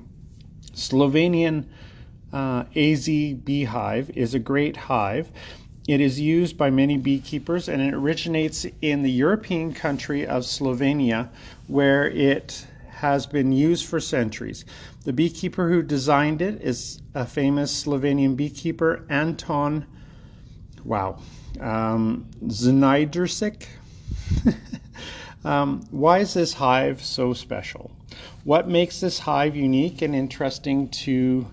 Slovenian 0.74 1.66
uh, 2.32 2.64
AZ 2.76 3.06
beehive 3.06 4.10
is 4.16 4.34
a 4.34 4.40
great 4.40 4.78
hive 4.78 5.30
it 5.88 6.00
is 6.00 6.18
used 6.18 6.58
by 6.58 6.70
many 6.70 6.96
beekeepers 6.96 7.68
and 7.68 7.82
it 7.82 7.94
originates 7.94 8.66
in 8.82 9.04
the 9.04 9.12
European 9.12 9.74
country 9.74 10.26
of 10.26 10.44
Slovenia, 10.44 11.28
where 11.68 12.10
it 12.10 12.66
has 12.88 13.26
been 13.26 13.52
used 13.52 13.86
for 13.86 14.00
centuries. 14.00 14.64
The 15.04 15.12
beekeeper 15.12 15.68
who 15.68 15.84
designed 15.84 16.42
it 16.42 16.62
is 16.62 17.02
a 17.14 17.26
famous 17.26 17.84
Slovenian 17.84 18.38
beekeeper, 18.38 19.04
Anton, 19.10 19.86
wow, 20.84 21.20
um, 21.60 22.30
um, 25.46 25.86
why 25.92 26.20
is 26.20 26.34
this 26.34 26.54
hive 26.54 27.04
so 27.04 27.34
special? 27.34 27.92
What 28.44 28.68
makes 28.68 29.00
this 29.00 29.20
hive 29.20 29.56
unique 29.56 30.02
and 30.02 30.16
interesting 30.16 30.90
to 30.90 31.48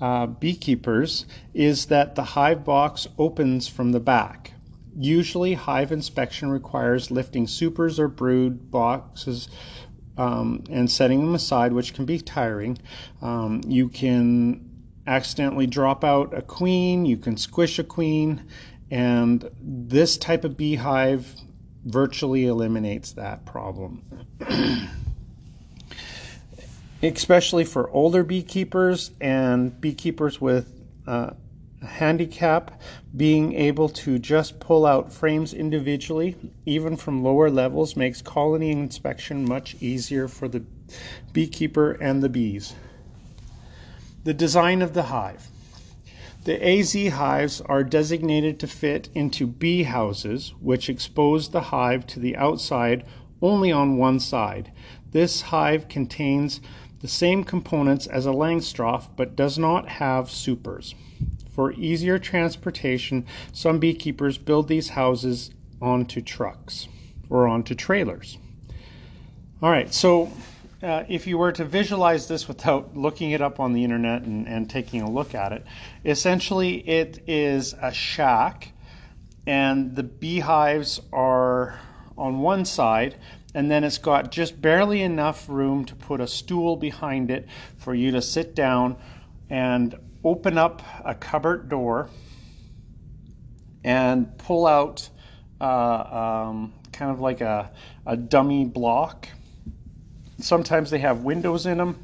uh, 0.00 0.26
beekeepers 0.26 1.26
is 1.54 1.86
that 1.86 2.14
the 2.14 2.24
hive 2.24 2.64
box 2.64 3.06
opens 3.18 3.68
from 3.68 3.92
the 3.92 4.00
back. 4.00 4.52
Usually, 4.96 5.54
hive 5.54 5.92
inspection 5.92 6.50
requires 6.50 7.10
lifting 7.10 7.46
supers 7.46 7.98
or 8.00 8.08
brood 8.08 8.70
boxes 8.70 9.48
um, 10.18 10.64
and 10.70 10.90
setting 10.90 11.20
them 11.20 11.34
aside, 11.34 11.72
which 11.72 11.94
can 11.94 12.04
be 12.04 12.18
tiring. 12.18 12.78
Um, 13.22 13.62
you 13.66 13.88
can 13.88 14.68
accidentally 15.06 15.66
drop 15.66 16.04
out 16.04 16.36
a 16.36 16.42
queen, 16.42 17.04
you 17.04 17.16
can 17.16 17.36
squish 17.36 17.78
a 17.78 17.84
queen, 17.84 18.42
and 18.90 19.48
this 19.60 20.16
type 20.16 20.44
of 20.44 20.56
beehive 20.56 21.34
virtually 21.84 22.46
eliminates 22.46 23.12
that 23.12 23.44
problem. 23.44 24.02
especially 27.02 27.64
for 27.64 27.90
older 27.90 28.22
beekeepers 28.22 29.10
and 29.20 29.78
beekeepers 29.80 30.40
with 30.40 30.72
uh, 31.06 31.30
a 31.82 31.86
handicap, 31.86 32.80
being 33.16 33.54
able 33.54 33.88
to 33.88 34.18
just 34.18 34.60
pull 34.60 34.86
out 34.86 35.12
frames 35.12 35.52
individually, 35.52 36.36
even 36.64 36.96
from 36.96 37.24
lower 37.24 37.50
levels, 37.50 37.96
makes 37.96 38.22
colony 38.22 38.70
inspection 38.70 39.44
much 39.44 39.74
easier 39.80 40.28
for 40.28 40.46
the 40.46 40.62
beekeeper 41.32 41.92
and 41.92 42.22
the 42.22 42.28
bees. 42.28 42.74
The 44.24 44.34
design 44.34 44.82
of 44.82 44.94
the 44.94 45.04
hive. 45.04 45.48
The 46.44 46.64
AZ 46.64 46.92
hives 46.92 47.60
are 47.62 47.82
designated 47.82 48.60
to 48.60 48.66
fit 48.66 49.08
into 49.14 49.46
bee 49.46 49.82
houses, 49.82 50.54
which 50.60 50.88
expose 50.88 51.48
the 51.48 51.60
hive 51.60 52.06
to 52.08 52.20
the 52.20 52.36
outside 52.36 53.04
only 53.40 53.72
on 53.72 53.96
one 53.96 54.20
side. 54.20 54.70
This 55.10 55.40
hive 55.42 55.88
contains 55.88 56.60
the 57.00 57.08
same 57.08 57.42
components 57.42 58.06
as 58.06 58.26
a 58.26 58.32
Langstroth 58.32 59.08
but 59.16 59.34
does 59.34 59.58
not 59.58 59.88
have 59.88 60.30
supers. 60.30 60.94
For 61.50 61.72
easier 61.72 62.18
transportation, 62.18 63.26
some 63.52 63.80
beekeepers 63.80 64.38
build 64.38 64.68
these 64.68 64.90
houses 64.90 65.50
onto 65.80 66.20
trucks 66.20 66.86
or 67.28 67.48
onto 67.48 67.74
trailers. 67.74 68.38
All 69.60 69.70
right, 69.70 69.92
so 69.92 70.30
uh, 70.82 71.04
if 71.08 71.26
you 71.26 71.38
were 71.38 71.52
to 71.52 71.64
visualize 71.64 72.26
this 72.26 72.48
without 72.48 72.96
looking 72.96 73.30
it 73.30 73.40
up 73.40 73.60
on 73.60 73.72
the 73.72 73.84
internet 73.84 74.22
and, 74.22 74.48
and 74.48 74.68
taking 74.68 75.00
a 75.02 75.10
look 75.10 75.34
at 75.34 75.52
it, 75.52 75.64
essentially 76.04 76.76
it 76.88 77.22
is 77.26 77.74
a 77.80 77.92
shack, 77.92 78.72
and 79.46 79.94
the 79.94 80.02
beehives 80.02 81.00
are 81.12 81.78
on 82.18 82.40
one 82.40 82.64
side, 82.64 83.16
and 83.54 83.70
then 83.70 83.84
it's 83.84 83.98
got 83.98 84.32
just 84.32 84.60
barely 84.60 85.02
enough 85.02 85.48
room 85.48 85.84
to 85.84 85.94
put 85.94 86.20
a 86.20 86.26
stool 86.26 86.76
behind 86.76 87.30
it 87.30 87.48
for 87.76 87.94
you 87.94 88.10
to 88.10 88.22
sit 88.22 88.54
down 88.54 88.96
and 89.50 89.94
open 90.24 90.56
up 90.56 90.82
a 91.04 91.14
cupboard 91.14 91.68
door 91.68 92.08
and 93.84 94.38
pull 94.38 94.66
out 94.66 95.08
uh, 95.60 96.44
um, 96.44 96.72
kind 96.92 97.10
of 97.10 97.20
like 97.20 97.40
a, 97.40 97.70
a 98.06 98.16
dummy 98.16 98.64
block. 98.64 99.28
Sometimes 100.42 100.90
they 100.90 100.98
have 100.98 101.22
windows 101.22 101.66
in 101.66 101.78
them, 101.78 101.98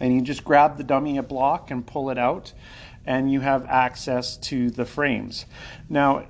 and 0.00 0.14
you 0.14 0.22
just 0.22 0.44
grab 0.44 0.76
the 0.76 0.84
dummy 0.84 1.20
block 1.20 1.70
and 1.70 1.86
pull 1.86 2.10
it 2.10 2.18
out, 2.18 2.52
and 3.04 3.30
you 3.32 3.40
have 3.40 3.66
access 3.66 4.36
to 4.38 4.70
the 4.70 4.84
frames. 4.84 5.46
Now, 5.88 6.26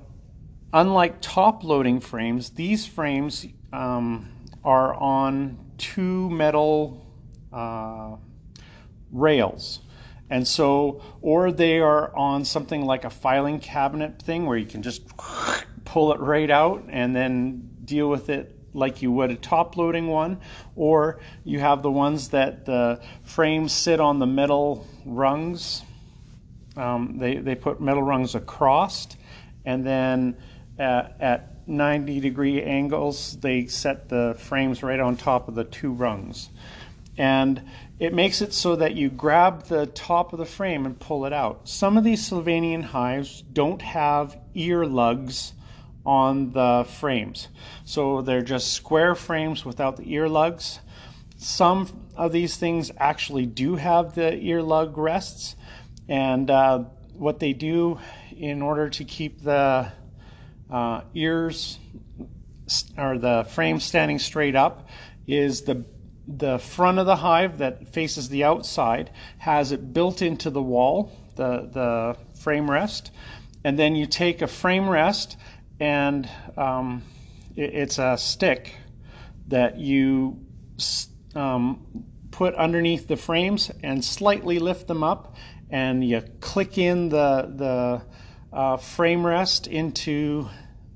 unlike 0.72 1.16
top 1.20 1.64
loading 1.64 2.00
frames, 2.00 2.50
these 2.50 2.86
frames 2.86 3.46
um, 3.72 4.30
are 4.64 4.94
on 4.94 5.58
two 5.78 6.30
metal 6.30 7.06
uh, 7.52 8.16
rails. 9.10 9.80
And 10.30 10.48
so, 10.48 11.02
or 11.20 11.52
they 11.52 11.80
are 11.80 12.16
on 12.16 12.46
something 12.46 12.86
like 12.86 13.04
a 13.04 13.10
filing 13.10 13.60
cabinet 13.60 14.22
thing 14.22 14.46
where 14.46 14.56
you 14.56 14.64
can 14.64 14.82
just 14.82 15.02
pull 15.84 16.14
it 16.14 16.20
right 16.20 16.50
out 16.50 16.84
and 16.88 17.14
then 17.14 17.68
deal 17.84 18.08
with 18.08 18.30
it 18.30 18.58
like 18.74 19.02
you 19.02 19.12
would 19.12 19.30
a 19.30 19.36
top 19.36 19.76
loading 19.76 20.06
one, 20.08 20.40
or 20.76 21.20
you 21.44 21.60
have 21.60 21.82
the 21.82 21.90
ones 21.90 22.28
that 22.30 22.64
the 22.64 23.00
frames 23.22 23.72
sit 23.72 24.00
on 24.00 24.18
the 24.18 24.26
metal 24.26 24.86
rungs 25.04 25.82
Um, 26.76 27.18
they 27.18 27.36
they 27.36 27.54
put 27.54 27.80
metal 27.80 28.02
rungs 28.02 28.34
across, 28.34 29.08
and 29.64 29.84
then 29.86 30.36
at, 30.78 31.16
at 31.20 31.68
90 31.68 32.20
degree 32.20 32.62
angles 32.62 33.36
they 33.40 33.66
set 33.66 34.08
the 34.08 34.34
frames 34.38 34.82
right 34.82 34.98
on 35.00 35.16
top 35.16 35.48
of 35.48 35.54
the 35.54 35.64
two 35.64 35.92
rungs, 35.92 36.48
and 37.18 37.62
it 37.98 38.14
makes 38.14 38.40
it 38.40 38.54
so 38.54 38.76
that 38.76 38.94
you 38.94 39.10
grab 39.10 39.64
the 39.64 39.86
top 39.86 40.32
of 40.32 40.38
the 40.38 40.46
frame 40.46 40.86
and 40.86 40.98
pull 40.98 41.26
it 41.26 41.32
out. 41.32 41.68
Some 41.68 41.98
of 41.98 42.04
these 42.04 42.28
Slovenian 42.28 42.82
hives 42.82 43.42
don't 43.52 43.82
have 43.82 44.38
ear 44.54 44.86
lugs 44.86 45.52
on 46.04 46.50
the 46.50 46.86
frames. 46.98 47.48
So 47.84 48.22
they're 48.22 48.42
just 48.42 48.72
square 48.72 49.14
frames 49.14 49.64
without 49.64 49.96
the 49.96 50.12
ear 50.12 50.28
lugs. 50.28 50.80
Some 51.36 51.88
of 52.16 52.32
these 52.32 52.56
things 52.56 52.90
actually 52.98 53.46
do 53.46 53.76
have 53.76 54.14
the 54.14 54.34
ear 54.34 54.62
lug 54.62 54.96
rests, 54.98 55.56
and 56.08 56.50
uh, 56.50 56.84
what 57.14 57.38
they 57.38 57.52
do 57.52 57.98
in 58.36 58.62
order 58.62 58.88
to 58.90 59.04
keep 59.04 59.42
the 59.42 59.92
uh, 60.70 61.00
ears 61.14 61.78
or 62.96 63.18
the 63.18 63.46
frame 63.50 63.80
standing 63.80 64.18
straight 64.18 64.56
up 64.56 64.88
is 65.26 65.62
the 65.62 65.84
the 66.26 66.58
front 66.58 66.98
of 66.98 67.06
the 67.06 67.16
hive 67.16 67.58
that 67.58 67.88
faces 67.88 68.28
the 68.28 68.44
outside 68.44 69.10
has 69.38 69.72
it 69.72 69.92
built 69.92 70.22
into 70.22 70.50
the 70.50 70.62
wall, 70.62 71.12
the, 71.36 71.68
the 71.72 72.16
frame 72.38 72.70
rest, 72.70 73.10
and 73.64 73.78
then 73.78 73.96
you 73.96 74.06
take 74.06 74.40
a 74.40 74.46
frame 74.46 74.88
rest 74.88 75.36
and 75.80 76.28
um, 76.56 77.02
it, 77.56 77.74
it's 77.74 77.98
a 77.98 78.16
stick 78.16 78.74
that 79.48 79.78
you 79.78 80.38
um, 81.34 81.86
put 82.30 82.54
underneath 82.54 83.08
the 83.08 83.16
frames 83.16 83.70
and 83.82 84.04
slightly 84.04 84.58
lift 84.58 84.86
them 84.86 85.02
up, 85.02 85.36
and 85.70 86.06
you 86.06 86.22
click 86.40 86.78
in 86.78 87.08
the 87.08 87.52
the 87.56 88.56
uh, 88.56 88.76
frame 88.76 89.26
rest 89.26 89.66
into 89.66 90.48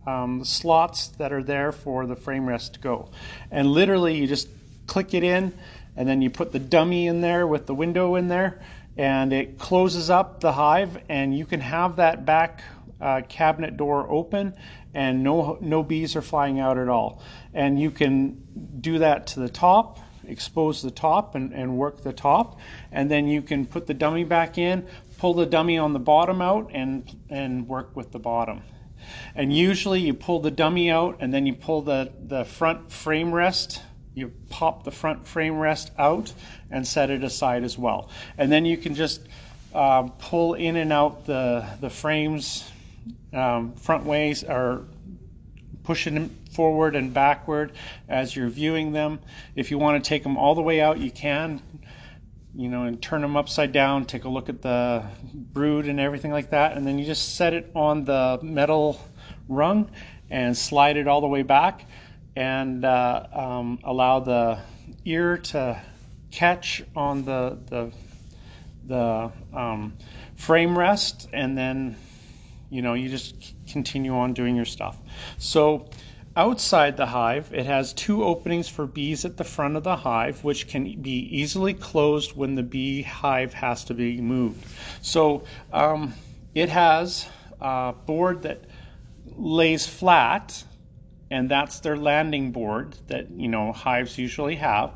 um, 0.06 0.44
slots 0.44 1.08
that 1.18 1.32
are 1.32 1.42
there 1.42 1.72
for 1.72 2.06
the 2.06 2.16
frame 2.16 2.46
rest 2.46 2.74
to 2.74 2.80
go, 2.80 3.10
and 3.50 3.68
literally 3.68 4.16
you 4.16 4.26
just 4.26 4.48
click 4.86 5.14
it 5.14 5.24
in, 5.24 5.52
and 5.96 6.08
then 6.08 6.22
you 6.22 6.30
put 6.30 6.52
the 6.52 6.58
dummy 6.58 7.06
in 7.06 7.20
there 7.20 7.46
with 7.46 7.66
the 7.66 7.74
window 7.74 8.14
in 8.14 8.28
there, 8.28 8.60
and 8.96 9.32
it 9.32 9.58
closes 9.58 10.10
up 10.10 10.40
the 10.40 10.52
hive, 10.52 10.98
and 11.08 11.36
you 11.36 11.44
can 11.44 11.60
have 11.60 11.96
that 11.96 12.24
back 12.24 12.62
uh, 13.00 13.22
cabinet 13.28 13.76
door 13.76 14.06
open, 14.10 14.54
and 14.94 15.22
no 15.22 15.58
no 15.60 15.82
bees 15.82 16.16
are 16.16 16.22
flying 16.22 16.60
out 16.60 16.78
at 16.78 16.88
all. 16.88 17.22
And 17.54 17.80
you 17.80 17.90
can 17.90 18.42
do 18.80 18.98
that 18.98 19.26
to 19.28 19.40
the 19.40 19.48
top, 19.48 19.98
expose 20.26 20.82
the 20.82 20.90
top, 20.90 21.34
and, 21.34 21.52
and 21.52 21.76
work 21.76 22.02
the 22.02 22.12
top, 22.12 22.58
and 22.92 23.10
then 23.10 23.26
you 23.28 23.42
can 23.42 23.66
put 23.66 23.86
the 23.86 23.94
dummy 23.94 24.24
back 24.24 24.58
in, 24.58 24.86
pull 25.18 25.34
the 25.34 25.46
dummy 25.46 25.78
on 25.78 25.92
the 25.92 25.98
bottom 25.98 26.40
out, 26.40 26.70
and 26.72 27.14
and 27.28 27.68
work 27.68 27.94
with 27.94 28.12
the 28.12 28.18
bottom. 28.18 28.62
And 29.34 29.54
usually 29.54 30.00
you 30.00 30.14
pull 30.14 30.40
the 30.40 30.50
dummy 30.50 30.90
out, 30.90 31.18
and 31.20 31.32
then 31.32 31.46
you 31.46 31.54
pull 31.54 31.82
the 31.82 32.12
the 32.26 32.44
front 32.44 32.90
frame 32.90 33.32
rest 33.32 33.82
you 34.16 34.32
pop 34.48 34.82
the 34.82 34.90
front 34.90 35.28
frame 35.28 35.58
rest 35.58 35.92
out 35.98 36.32
and 36.70 36.88
set 36.88 37.10
it 37.10 37.22
aside 37.22 37.62
as 37.62 37.76
well. 37.78 38.08
And 38.38 38.50
then 38.50 38.64
you 38.64 38.78
can 38.78 38.94
just 38.94 39.20
um, 39.74 40.12
pull 40.18 40.54
in 40.54 40.76
and 40.76 40.90
out 40.90 41.26
the, 41.26 41.66
the 41.82 41.90
frames 41.90 42.68
um, 43.32 43.74
front 43.74 44.04
ways 44.04 44.44
are 44.44 44.82
pushing 45.84 46.14
them 46.14 46.36
forward 46.50 46.96
and 46.96 47.14
backward 47.14 47.72
as 48.08 48.34
you're 48.34 48.48
viewing 48.48 48.92
them. 48.92 49.20
If 49.54 49.70
you 49.70 49.78
want 49.78 50.02
to 50.02 50.08
take 50.08 50.22
them 50.22 50.36
all 50.36 50.54
the 50.54 50.62
way 50.62 50.80
out, 50.80 50.98
you 50.98 51.10
can, 51.10 51.62
you 52.54 52.68
know, 52.68 52.84
and 52.84 53.00
turn 53.00 53.20
them 53.20 53.36
upside 53.36 53.72
down, 53.72 54.04
take 54.04 54.24
a 54.24 54.28
look 54.28 54.48
at 54.48 54.62
the 54.62 55.04
brood 55.32 55.86
and 55.86 56.00
everything 56.00 56.32
like 56.32 56.50
that. 56.50 56.76
And 56.76 56.86
then 56.86 56.98
you 56.98 57.04
just 57.04 57.36
set 57.36 57.54
it 57.54 57.70
on 57.74 58.04
the 58.04 58.40
metal 58.42 59.00
rung 59.48 59.90
and 60.30 60.56
slide 60.56 60.96
it 60.96 61.06
all 61.06 61.20
the 61.20 61.28
way 61.28 61.42
back 61.42 61.86
and 62.34 62.84
uh, 62.84 63.26
um, 63.32 63.78
allow 63.84 64.20
the 64.20 64.58
ear 65.04 65.38
to 65.38 65.80
catch 66.30 66.82
on 66.94 67.24
the 67.24 67.58
the, 67.66 67.92
the 68.86 69.32
um, 69.56 69.94
frame 70.36 70.78
rest, 70.78 71.28
and 71.32 71.56
then 71.56 71.96
you 72.70 72.82
know 72.82 72.94
you 72.94 73.08
just 73.08 73.54
continue 73.66 74.14
on 74.14 74.32
doing 74.32 74.56
your 74.56 74.64
stuff. 74.64 75.00
So 75.38 75.88
outside 76.36 76.96
the 76.96 77.06
hive, 77.06 77.52
it 77.52 77.66
has 77.66 77.92
two 77.92 78.24
openings 78.24 78.68
for 78.68 78.86
bees 78.86 79.24
at 79.24 79.36
the 79.36 79.44
front 79.44 79.76
of 79.76 79.84
the 79.84 79.96
hive, 79.96 80.44
which 80.44 80.68
can 80.68 81.00
be 81.00 81.28
easily 81.36 81.74
closed 81.74 82.36
when 82.36 82.54
the 82.54 82.62
bee 82.62 83.02
hive 83.02 83.54
has 83.54 83.84
to 83.84 83.94
be 83.94 84.20
moved. 84.20 84.64
So 85.00 85.44
um, 85.72 86.14
it 86.54 86.68
has 86.68 87.28
a 87.60 87.94
board 88.06 88.42
that 88.42 88.64
lays 89.36 89.86
flat 89.86 90.64
and 91.30 91.50
that's 91.50 91.80
their 91.80 91.96
landing 91.96 92.52
board 92.52 92.96
that 93.08 93.30
you 93.30 93.48
know 93.48 93.72
hives 93.72 94.16
usually 94.16 94.56
have 94.56 94.92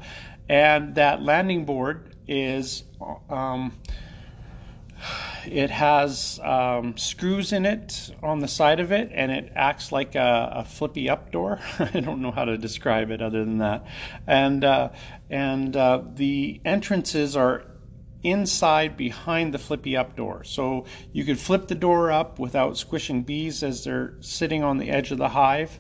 and 0.49 0.95
that 0.95 1.23
landing 1.23 1.65
board 1.65 2.15
is 2.29 2.85
um, 3.29 3.73
it 5.47 5.71
has 5.71 6.41
um, 6.43 6.97
screws 6.97 7.53
in 7.53 7.67
it 7.67 8.11
on 8.23 8.41
the 8.41 8.49
side 8.49 8.81
of 8.81 8.93
it 8.93 9.11
and 9.13 9.31
it 9.31 9.53
acts 9.55 9.93
like 9.93 10.15
a, 10.15 10.53
a, 10.57 10.65
flippy 10.65 11.09
up 11.09 11.31
door. 11.31 11.61
I 11.79 12.01
don't 12.01 12.21
know 12.21 12.31
how 12.31 12.45
to 12.45 12.59
describe 12.59 13.11
it 13.11 13.23
other 13.23 13.45
than 13.45 13.59
that. 13.59 13.87
And 14.27 14.65
uh, 14.65 14.91
and 15.29 15.77
uh, 15.77 16.03
the 16.15 16.61
entrances 16.65 17.37
are 17.37 17.65
inside 18.23 18.97
behind 18.97 19.55
the 19.55 19.59
flippy 19.59 19.97
up 19.97 20.17
door. 20.17 20.45
So 20.45 20.87
you 21.13 21.25
could 21.25 21.39
flip 21.39 21.69
the 21.69 21.75
door 21.75 22.11
up 22.11 22.39
without 22.39 22.77
squishing 22.77 23.23
bees 23.23 23.63
as 23.63 23.85
they're 23.85 24.15
sitting 24.21 24.63
on 24.63 24.79
the 24.79 24.91
edge 24.91 25.11
of 25.11 25.19
the 25.19 25.29
hive 25.29 25.79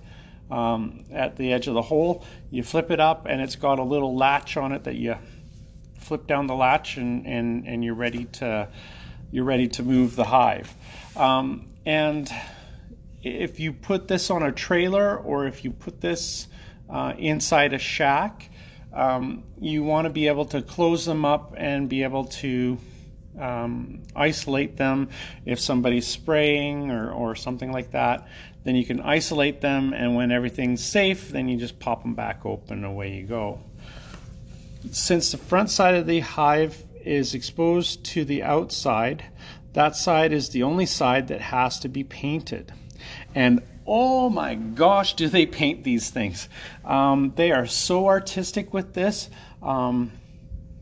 um, 0.50 1.04
at 1.12 1.36
the 1.36 1.52
edge 1.52 1.68
of 1.68 1.74
the 1.74 1.82
hole. 1.82 2.24
You 2.50 2.62
flip 2.62 2.90
it 2.90 3.00
up, 3.00 3.26
and 3.26 3.40
it's 3.40 3.56
got 3.56 3.78
a 3.78 3.84
little 3.84 4.16
latch 4.16 4.56
on 4.56 4.72
it 4.72 4.84
that 4.84 4.96
you 4.96 5.16
flip 5.98 6.26
down 6.26 6.46
the 6.46 6.54
latch, 6.54 6.96
and, 6.96 7.26
and, 7.26 7.66
and 7.66 7.84
you're 7.84 7.94
ready 7.94 8.24
to 8.24 8.68
you're 9.30 9.44
ready 9.44 9.68
to 9.68 9.82
move 9.82 10.16
the 10.16 10.24
hive. 10.24 10.74
Um, 11.16 11.66
and 11.86 12.30
if 13.22 13.60
you 13.60 13.72
put 13.72 14.08
this 14.08 14.30
on 14.30 14.42
a 14.42 14.52
trailer 14.52 15.16
or 15.16 15.46
if 15.46 15.64
you 15.64 15.70
put 15.70 16.00
this 16.00 16.48
uh, 16.88 17.14
inside 17.18 17.72
a 17.72 17.78
shack, 17.78 18.50
um, 18.92 19.44
you 19.60 19.84
want 19.84 20.06
to 20.06 20.10
be 20.10 20.26
able 20.26 20.46
to 20.46 20.62
close 20.62 21.04
them 21.04 21.24
up 21.24 21.54
and 21.56 21.88
be 21.88 22.02
able 22.02 22.24
to 22.24 22.78
um, 23.38 24.02
isolate 24.16 24.76
them 24.76 25.08
if 25.44 25.60
somebody's 25.60 26.06
spraying 26.06 26.90
or, 26.90 27.12
or 27.12 27.34
something 27.36 27.70
like 27.70 27.92
that. 27.92 28.28
Then 28.64 28.74
you 28.74 28.84
can 28.84 29.00
isolate 29.00 29.60
them, 29.60 29.94
and 29.94 30.16
when 30.16 30.30
everything's 30.32 30.84
safe, 30.84 31.30
then 31.30 31.48
you 31.48 31.56
just 31.56 31.78
pop 31.78 32.02
them 32.02 32.14
back 32.14 32.44
open 32.44 32.84
away 32.84 33.14
you 33.14 33.26
go. 33.26 33.60
Since 34.90 35.32
the 35.32 35.38
front 35.38 35.70
side 35.70 35.94
of 35.94 36.06
the 36.06 36.20
hive 36.20 36.82
is 37.04 37.34
exposed 37.34 38.04
to 38.04 38.24
the 38.24 38.42
outside, 38.42 39.24
that 39.72 39.96
side 39.96 40.32
is 40.32 40.50
the 40.50 40.62
only 40.62 40.86
side 40.86 41.28
that 41.28 41.40
has 41.40 41.78
to 41.80 41.88
be 41.88 42.04
painted. 42.04 42.72
And 43.34 43.62
oh 43.86 44.28
my 44.28 44.54
gosh, 44.54 45.14
do 45.14 45.28
they 45.28 45.46
paint 45.46 45.84
these 45.84 46.10
things! 46.10 46.48
Um, 46.84 47.32
they 47.36 47.52
are 47.52 47.66
so 47.66 48.06
artistic 48.06 48.74
with 48.74 48.94
this. 48.94 49.30
Um, 49.62 50.12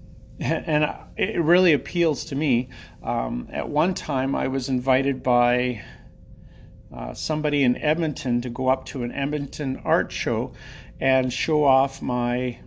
and 0.40 0.94
it 1.16 1.40
really 1.42 1.72
appeals 1.72 2.26
to 2.26 2.36
me. 2.36 2.68
Um, 3.02 3.48
at 3.52 3.68
one 3.68 3.94
time, 3.94 4.36
I 4.36 4.48
was 4.48 4.68
invited 4.68 5.22
by 5.22 5.82
uh, 6.94 7.12
somebody 7.14 7.64
in 7.64 7.76
Edmonton 7.76 8.40
to 8.42 8.50
go 8.50 8.68
up 8.68 8.86
to 8.86 9.02
an 9.02 9.12
Edmonton 9.12 9.82
art 9.84 10.12
show 10.12 10.52
and 11.00 11.32
show 11.32 11.64
off 11.64 12.00
my 12.00 12.58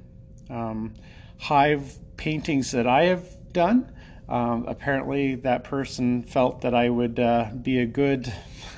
um, 0.50 0.94
hive 1.40 1.98
paintings 2.18 2.72
that 2.72 2.88
I 2.88 3.06
have 3.06 3.26
done. 3.54 3.92
Um, 4.30 4.66
apparently, 4.68 5.36
that 5.36 5.64
person 5.64 6.24
felt 6.24 6.62
that 6.62 6.74
I 6.74 6.90
would 6.90 7.20
uh, 7.20 7.50
be 7.62 7.80
a 7.80 7.86
good 7.86 8.32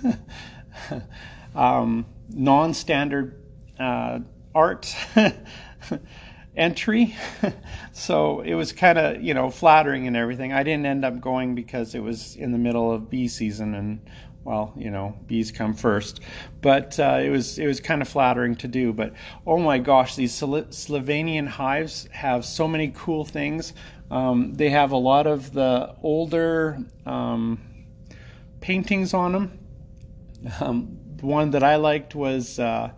um, 1.56 2.06
non 2.30 2.74
standard 2.74 3.40
uh, 3.80 4.20
art 4.56 4.96
entry. 6.56 7.16
so 7.92 8.42
it 8.42 8.56
was 8.56 8.74
kind 8.74 8.98
of, 8.98 9.22
you 9.22 9.34
know, 9.34 9.50
flattering 9.50 10.08
and 10.08 10.18
everything. 10.18 10.54
I 10.54 10.64
didn't 10.64 10.86
end 10.86 11.06
up 11.06 11.20
going 11.22 11.56
because 11.56 11.96
it 11.96 12.02
was 12.02 12.36
in 12.36 12.52
the 12.52 12.58
middle 12.58 12.92
of 12.92 13.10
bee 13.10 13.28
season 13.28 13.76
and 13.76 14.00
well, 14.44 14.74
you 14.76 14.92
know, 14.92 15.16
bees 15.26 15.52
come 15.52 15.74
first. 15.74 16.20
But 16.62 17.00
uh, 17.00 17.20
it 17.24 17.30
was 17.30 17.58
it 17.58 17.66
was 17.66 17.80
kind 17.80 18.02
of 18.02 18.08
flattering 18.08 18.56
to 18.58 18.68
do. 18.68 18.92
But 18.92 19.14
oh 19.48 19.58
my 19.58 19.78
gosh, 19.78 20.16
these 20.16 20.34
Slovenian 20.34 21.48
hives 21.48 22.08
have 22.12 22.46
so 22.46 22.68
many 22.68 22.92
cool 22.94 23.24
things. 23.24 23.74
Um, 24.14 24.54
they 24.54 24.70
have 24.70 24.92
a 24.92 24.98
lot 24.98 25.26
of 25.26 25.54
the 25.54 25.96
older 26.04 26.78
um, 27.04 27.60
paintings 28.62 29.14
on 29.14 29.32
them. 29.32 29.60
Um, 30.60 31.00
one 31.22 31.52
that 31.52 31.64
I 31.64 31.78
liked 31.78 32.16
was 32.16 32.60
uh, 32.60 32.92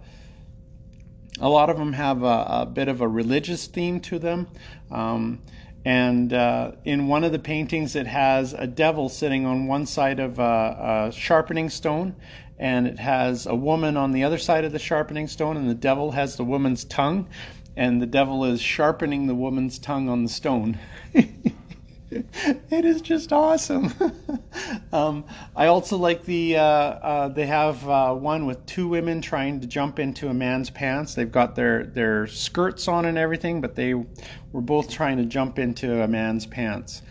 a 1.40 1.48
lot 1.48 1.70
of 1.70 1.78
them 1.78 1.94
have 1.94 2.24
a, 2.24 2.46
a, 2.50 2.66
bit 2.66 2.88
of 2.88 3.02
a 3.02 3.08
religious 3.08 3.68
theme 3.68 4.00
to 4.00 4.18
them. 4.18 4.48
Um, 4.90 5.44
And 5.86 6.34
uh, 6.34 6.72
in 6.84 7.08
one 7.08 7.24
of 7.24 7.32
the 7.32 7.40
paintings, 7.40 7.96
it 7.96 8.08
has 8.08 8.54
a 8.54 8.66
devil 8.66 9.08
sitting 9.08 9.46
on 9.46 9.68
one 9.68 9.86
side 9.86 10.20
of 10.20 10.40
a, 10.40 11.08
a 11.08 11.12
sharpening 11.12 11.70
stone, 11.70 12.16
and 12.58 12.88
it 12.88 12.98
has 12.98 13.46
a 13.46 13.54
woman 13.54 13.96
on 13.96 14.12
the 14.12 14.24
other 14.24 14.40
side 14.40 14.66
of 14.66 14.72
the 14.72 14.80
sharpening 14.80 15.28
stone, 15.28 15.56
and 15.56 15.70
the 15.70 15.76
devil 15.76 16.12
has 16.12 16.36
the 16.36 16.44
woman's 16.44 16.84
tongue, 16.86 17.30
and 17.76 18.02
the 18.02 18.06
devil 18.06 18.46
is 18.46 18.62
sharpening 18.62 19.28
the 19.28 19.36
woman's 19.36 19.78
tongue 19.80 20.10
on 20.10 20.24
the 20.24 20.30
stone. 20.30 20.80
it 21.14 22.86
is 22.86 23.02
just 23.02 23.34
awesome. 23.34 23.94
um, 24.94 25.26
I 25.56 25.68
also 25.68 25.98
like 25.98 26.24
the 26.24 26.58
uh, 26.58 26.62
uh, 26.62 27.28
they 27.30 27.46
have 27.46 27.88
uh, 27.88 28.14
one 28.14 28.46
with 28.46 28.66
two 28.66 28.88
women 28.88 29.22
trying 29.22 29.60
to 29.62 29.68
jump 29.68 30.00
into 30.00 30.30
a 30.30 30.34
man's 30.34 30.70
pants. 30.70 31.16
They've 31.16 31.32
got 31.32 31.56
their 31.56 31.86
their 31.86 32.28
skirts 32.28 32.88
on 32.88 33.06
and 33.06 33.18
everything, 33.18 33.60
but 33.62 33.76
they 33.76 33.94
were 33.94 34.62
both 34.62 34.90
trying 34.90 35.18
to 35.18 35.26
jump 35.26 35.60
into 35.60 36.02
a 36.02 36.08
man's 36.08 36.46
pants. 36.46 37.02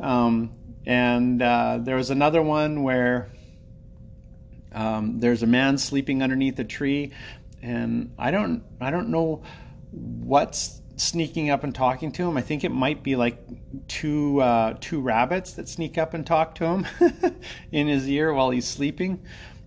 Um, 0.00 0.52
and 0.86 1.42
uh, 1.42 1.78
there 1.80 1.96
was 1.96 2.10
another 2.10 2.42
one 2.42 2.82
where 2.82 3.30
um, 4.72 5.20
there's 5.20 5.42
a 5.42 5.46
man 5.46 5.78
sleeping 5.78 6.22
underneath 6.22 6.58
a 6.58 6.64
tree, 6.64 7.12
and 7.62 8.12
I 8.18 8.30
don't 8.30 8.64
I 8.80 8.90
don't 8.90 9.10
know 9.10 9.42
what's 9.90 10.80
sneaking 10.96 11.50
up 11.50 11.64
and 11.64 11.74
talking 11.74 12.10
to 12.12 12.28
him. 12.28 12.36
I 12.36 12.42
think 12.42 12.64
it 12.64 12.70
might 12.70 13.02
be 13.02 13.16
like 13.16 13.38
two 13.86 14.40
uh, 14.40 14.76
two 14.80 15.00
rabbits 15.00 15.52
that 15.54 15.68
sneak 15.68 15.96
up 15.96 16.14
and 16.14 16.26
talk 16.26 16.54
to 16.56 16.64
him 16.64 16.86
in 17.72 17.86
his 17.88 18.08
ear 18.08 18.32
while 18.32 18.50
he's 18.50 18.66
sleeping. 18.66 19.22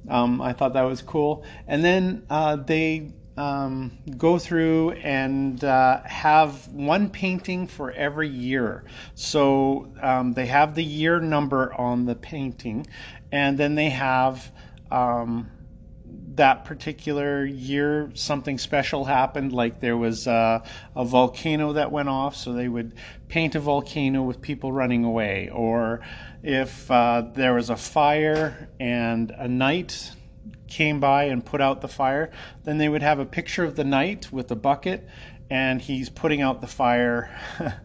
Um, 0.10 0.42
I 0.42 0.54
thought 0.54 0.74
that 0.74 0.84
was 0.84 1.02
cool. 1.02 1.46
And 1.68 1.84
then 1.84 2.26
uh, 2.30 2.56
they 2.56 3.14
um, 3.38 3.98
go 4.18 4.38
through 4.38 4.92
and 4.92 5.64
uh, 5.64 6.02
have 6.04 6.68
one 6.68 7.10
painting 7.10 7.68
for 7.68 7.92
every 7.92 8.28
year. 8.28 8.84
So 9.16 9.92
um, 10.02 10.34
they 10.34 10.48
have 10.48 10.76
the 10.76 10.84
year 10.84 11.20
number 11.20 11.74
on 11.74 12.06
the 12.06 12.16
painting, 12.16 12.88
and 13.32 13.58
then 13.58 13.76
they 13.76 13.90
have 13.90 14.52
um, 14.90 15.50
that 16.36 16.66
particular 16.66 17.46
year 17.46 18.10
something 18.14 18.58
special 18.58 19.06
happened 19.06 19.52
like 19.52 19.80
there 19.80 19.98
was 19.98 20.28
uh, 20.28 20.64
a 20.96 21.06
volcano 21.06 21.74
that 21.74 21.92
went 21.92 22.10
off 22.10 22.36
so 22.36 22.54
they 22.54 22.68
would 22.68 22.94
paint 23.28 23.56
a 23.56 23.60
volcano 23.60 24.24
with 24.24 24.42
people 24.42 24.72
running 24.72 25.04
away. 25.04 25.50
Or 25.52 26.02
if 26.44 26.90
uh, 26.90 27.24
there 27.34 27.54
was 27.54 27.70
a 27.70 27.76
fire 27.76 28.70
and 28.80 29.32
a 29.32 29.48
knight 29.48 30.12
came 30.68 31.00
by 31.00 31.26
and 31.26 31.46
put 31.46 31.60
out 31.60 31.82
the 31.82 31.88
fire 31.88 32.32
then 32.64 32.78
they 32.78 32.88
would 32.88 33.02
have 33.02 33.20
a 33.20 33.26
picture 33.26 33.66
of 33.66 33.76
the 33.76 33.84
knight 33.84 34.32
with 34.32 34.50
a 34.52 34.56
bucket 34.56 35.08
and 35.50 35.82
he's 35.82 36.10
putting 36.10 36.42
out 36.42 36.62
the 36.62 36.68
fire 36.68 37.30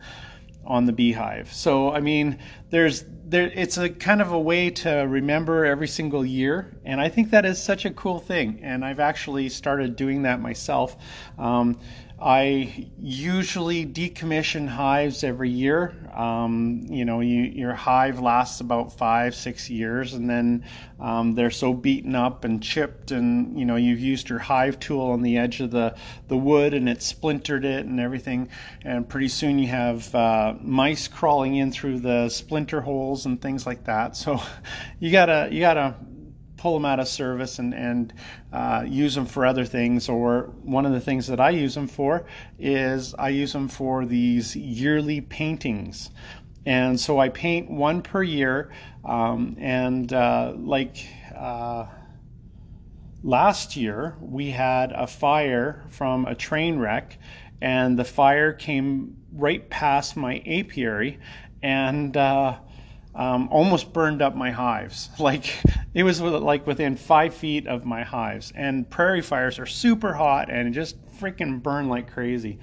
on 0.67 0.85
the 0.87 0.93
beehive. 0.93 1.53
So 1.53 1.93
i 1.93 2.01
mean 2.01 2.39
there's 2.71 3.05
there 3.25 3.51
it's 3.55 3.79
a 3.79 3.89
kind 3.89 4.21
of 4.21 4.33
a 4.33 4.39
way 4.39 4.71
to 4.71 4.91
remember 4.91 5.65
every 5.65 5.89
single 5.89 6.25
year 6.25 6.77
and 6.85 7.01
i 7.01 7.09
think 7.09 7.31
that 7.31 7.45
is 7.45 7.61
such 7.61 7.85
a 7.85 7.91
cool 7.91 8.21
thing 8.21 8.61
and 8.63 8.85
i've 8.85 9.01
actually 9.01 9.49
started 9.49 9.97
doing 9.97 10.23
that 10.23 10.41
myself. 10.41 10.97
Um, 11.39 11.79
I 12.19 12.89
usually 12.99 13.85
decommission 13.85 14.69
hives 14.69 15.23
every 15.23 15.51
year. 15.51 15.95
Um, 16.15 16.87
you 16.89 17.05
know, 17.05 17.21
you, 17.21 17.43
your 17.43 17.75
hive 17.75 18.21
lasts 18.21 18.61
about 18.61 18.97
five, 18.97 19.35
six 19.35 19.69
years, 19.69 20.15
and 20.15 20.29
then 20.29 20.65
um, 20.99 21.35
they're 21.35 21.51
so 21.51 21.75
beaten 21.75 22.15
up 22.15 22.45
and 22.45 22.63
chipped, 22.63 23.11
and 23.11 23.59
you 23.59 23.67
know, 23.67 23.77
you've 23.77 24.01
used 24.01 24.31
your 24.31 24.39
hive 24.39 24.81
tool 24.81 25.11
on 25.11 25.21
the 25.21 25.37
edge 25.37 25.61
of 25.61 25.71
the, 25.71 25.95
the 26.29 26.39
wood 26.39 26.73
and 26.73 26.89
it 26.89 27.03
splintered 27.03 27.67
it 27.67 27.85
and 27.85 28.01
everything. 28.01 28.49
And 28.83 29.07
pretty 29.07 29.29
soon 29.29 29.59
you 29.59 29.69
have 29.69 30.15
uh, 30.15 30.55
mice 30.63 31.09
crawling 31.09 31.57
in 31.57 31.71
through 31.71 32.01
the 32.01 32.31
splinter 32.31 32.81
holes 32.81 33.27
and 33.27 33.43
things 33.43 33.67
like 33.67 33.85
that. 33.85 34.17
So 34.17 34.41
you 35.01 35.13
gotta 35.13 35.51
you 35.53 35.61
gotta 35.61 35.97
pull 36.57 36.75
them 36.75 36.85
out 36.85 37.01
of 37.01 37.09
service 37.09 37.59
and, 37.59 37.75
and 37.75 38.13
uh, 38.53 38.85
use 38.87 39.15
them 39.15 39.27
for 39.27 39.45
other 39.45 39.65
things. 39.65 40.09
Or 40.09 40.53
one 40.63 40.87
of 40.87 40.93
the 40.93 41.01
things 41.01 41.27
that 41.27 41.41
I 41.41 41.51
use 41.51 41.75
them 41.75 41.89
for 41.89 42.27
is 42.59 43.15
I 43.15 43.29
use 43.31 43.53
them 43.53 43.69
for 43.69 44.05
these 44.05 44.57
yearly 44.57 45.21
paintings. 45.21 46.11
And 46.65 46.99
so 46.99 47.19
I 47.19 47.29
paint 47.29 47.71
one 47.71 48.03
per 48.03 48.23
year. 48.23 48.73
Um, 49.05 49.57
and 49.61 50.13
uh, 50.13 50.55
like 50.57 51.07
uh, 51.35 51.87
last 53.23 53.77
year, 53.77 54.17
we 54.21 54.51
had 54.51 54.93
a 54.93 55.07
fire 55.07 55.85
from 55.91 56.27
a 56.27 56.35
train 56.35 56.79
wreck, 56.79 57.19
and 57.61 57.99
the 57.99 58.05
fire 58.05 58.53
came 58.53 59.17
right 59.33 59.69
past 59.71 60.17
my 60.17 60.43
apiary. 60.47 61.21
And 61.63 62.17
uh, 62.17 62.59
um, 63.17 63.49
almost 63.51 63.93
burned 63.93 64.21
up 64.23 64.37
my 64.37 64.51
hives. 64.51 65.11
Like 65.19 65.47
it 65.95 66.05
was 66.05 66.21
like 66.21 66.67
within 66.67 66.97
five 66.97 67.35
feet 67.35 67.67
of 67.67 67.85
my 67.85 68.05
hives. 68.05 68.53
And 68.55 68.89
prairie 68.89 69.23
fires 69.23 69.59
are 69.59 69.67
super 69.67 70.13
hot 70.13 70.51
and 70.51 70.73
just 70.73 70.97
freaking 71.19 71.63
burn 71.63 71.89
like 71.89 72.13
crazy. 72.13 72.61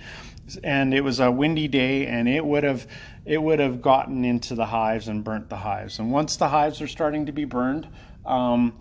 And 0.63 0.93
it 0.93 1.01
was 1.01 1.19
a 1.19 1.31
windy 1.31 1.67
day, 1.67 2.05
and 2.05 2.27
it 2.27 2.45
would 2.45 2.63
have 2.63 2.87
it 3.25 3.41
would 3.41 3.59
have 3.59 3.81
gotten 3.81 4.23
into 4.23 4.55
the 4.55 4.65
hives 4.65 5.07
and 5.07 5.23
burnt 5.23 5.49
the 5.49 5.57
hives. 5.57 5.99
And 5.99 6.11
once 6.11 6.35
the 6.35 6.47
hives 6.47 6.81
are 6.81 6.87
starting 6.87 7.25
to 7.25 7.31
be 7.31 7.45
burned, 7.45 7.87
um, 8.25 8.77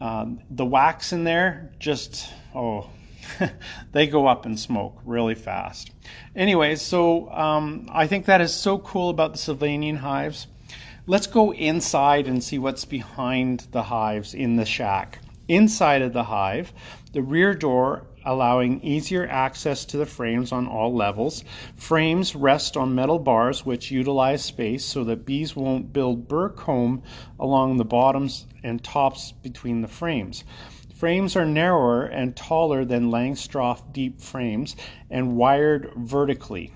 uh, 0.00 0.26
the 0.50 0.64
wax 0.64 1.12
in 1.12 1.24
there 1.24 1.72
just 1.78 2.30
oh 2.54 2.88
they 3.92 4.06
go 4.06 4.26
up 4.26 4.46
in 4.46 4.56
smoke 4.56 4.98
really 5.04 5.34
fast. 5.34 5.90
Anyways, 6.34 6.80
so 6.80 7.30
um, 7.32 7.88
I 7.90 8.06
think 8.06 8.26
that 8.26 8.40
is 8.40 8.54
so 8.54 8.78
cool 8.78 9.10
about 9.10 9.32
the 9.32 9.38
Sylvanian 9.38 9.96
hives. 9.96 10.46
Let's 11.08 11.28
go 11.28 11.52
inside 11.52 12.26
and 12.26 12.42
see 12.42 12.58
what's 12.58 12.84
behind 12.84 13.68
the 13.70 13.84
hives 13.84 14.34
in 14.34 14.56
the 14.56 14.64
shack. 14.64 15.20
Inside 15.46 16.02
of 16.02 16.12
the 16.12 16.24
hive, 16.24 16.72
the 17.12 17.22
rear 17.22 17.54
door 17.54 18.08
allowing 18.24 18.82
easier 18.82 19.24
access 19.28 19.84
to 19.84 19.98
the 19.98 20.04
frames 20.04 20.50
on 20.50 20.66
all 20.66 20.92
levels. 20.92 21.44
Frames 21.76 22.34
rest 22.34 22.76
on 22.76 22.96
metal 22.96 23.20
bars 23.20 23.64
which 23.64 23.92
utilize 23.92 24.44
space 24.44 24.84
so 24.84 25.04
that 25.04 25.24
bees 25.24 25.54
won't 25.54 25.92
build 25.92 26.26
burr 26.26 26.48
comb 26.48 27.04
along 27.38 27.76
the 27.76 27.84
bottoms 27.84 28.44
and 28.64 28.82
tops 28.82 29.30
between 29.30 29.82
the 29.82 29.88
frames. 29.88 30.42
Frames 30.96 31.36
are 31.36 31.46
narrower 31.46 32.02
and 32.06 32.34
taller 32.34 32.84
than 32.84 33.12
Langstroth 33.12 33.92
deep 33.92 34.20
frames 34.20 34.74
and 35.08 35.36
wired 35.36 35.92
vertically. 35.96 36.72